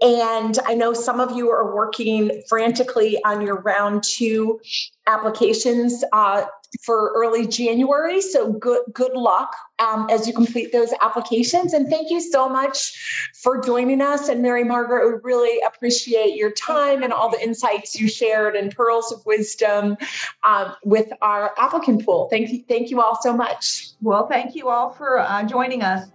[0.00, 4.60] And I know some of you are working frantically on your round two
[5.06, 6.44] applications uh,
[6.82, 8.20] for early January.
[8.20, 11.74] So good good luck um, as you complete those applications.
[11.74, 14.28] And thank you so much for joining us.
[14.28, 18.74] And Mary Margaret, we really appreciate your time and all the insights you shared and
[18.74, 19.96] pearls of wisdom
[20.44, 22.28] um, with our applicant pool.
[22.30, 23.88] Thank you, thank you all so much.
[24.00, 26.08] Well, thank you all for uh, joining us.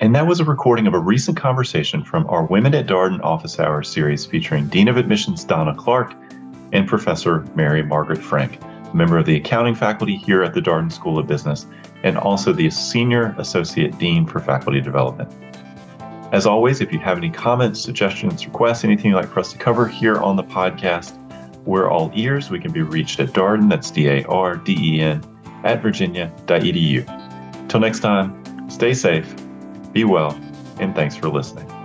[0.00, 3.58] And that was a recording of a recent conversation from our Women at Darden Office
[3.58, 6.14] Hour series featuring Dean of Admissions Donna Clark
[6.72, 8.60] and Professor Mary Margaret Frank,
[8.94, 11.66] member of the accounting faculty here at the Darden School of Business
[12.04, 15.28] and also the Senior Associate Dean for Faculty Development.
[16.30, 19.58] As always, if you have any comments, suggestions, requests, anything you'd like for us to
[19.58, 21.18] cover here on the podcast,
[21.64, 22.50] we're all ears.
[22.50, 25.24] We can be reached at Darden, that's D A R D E N,
[25.64, 27.68] at virginia.edu.
[27.68, 29.34] Till next time, stay safe
[29.98, 30.30] be well,
[30.78, 31.77] and thanks for listening.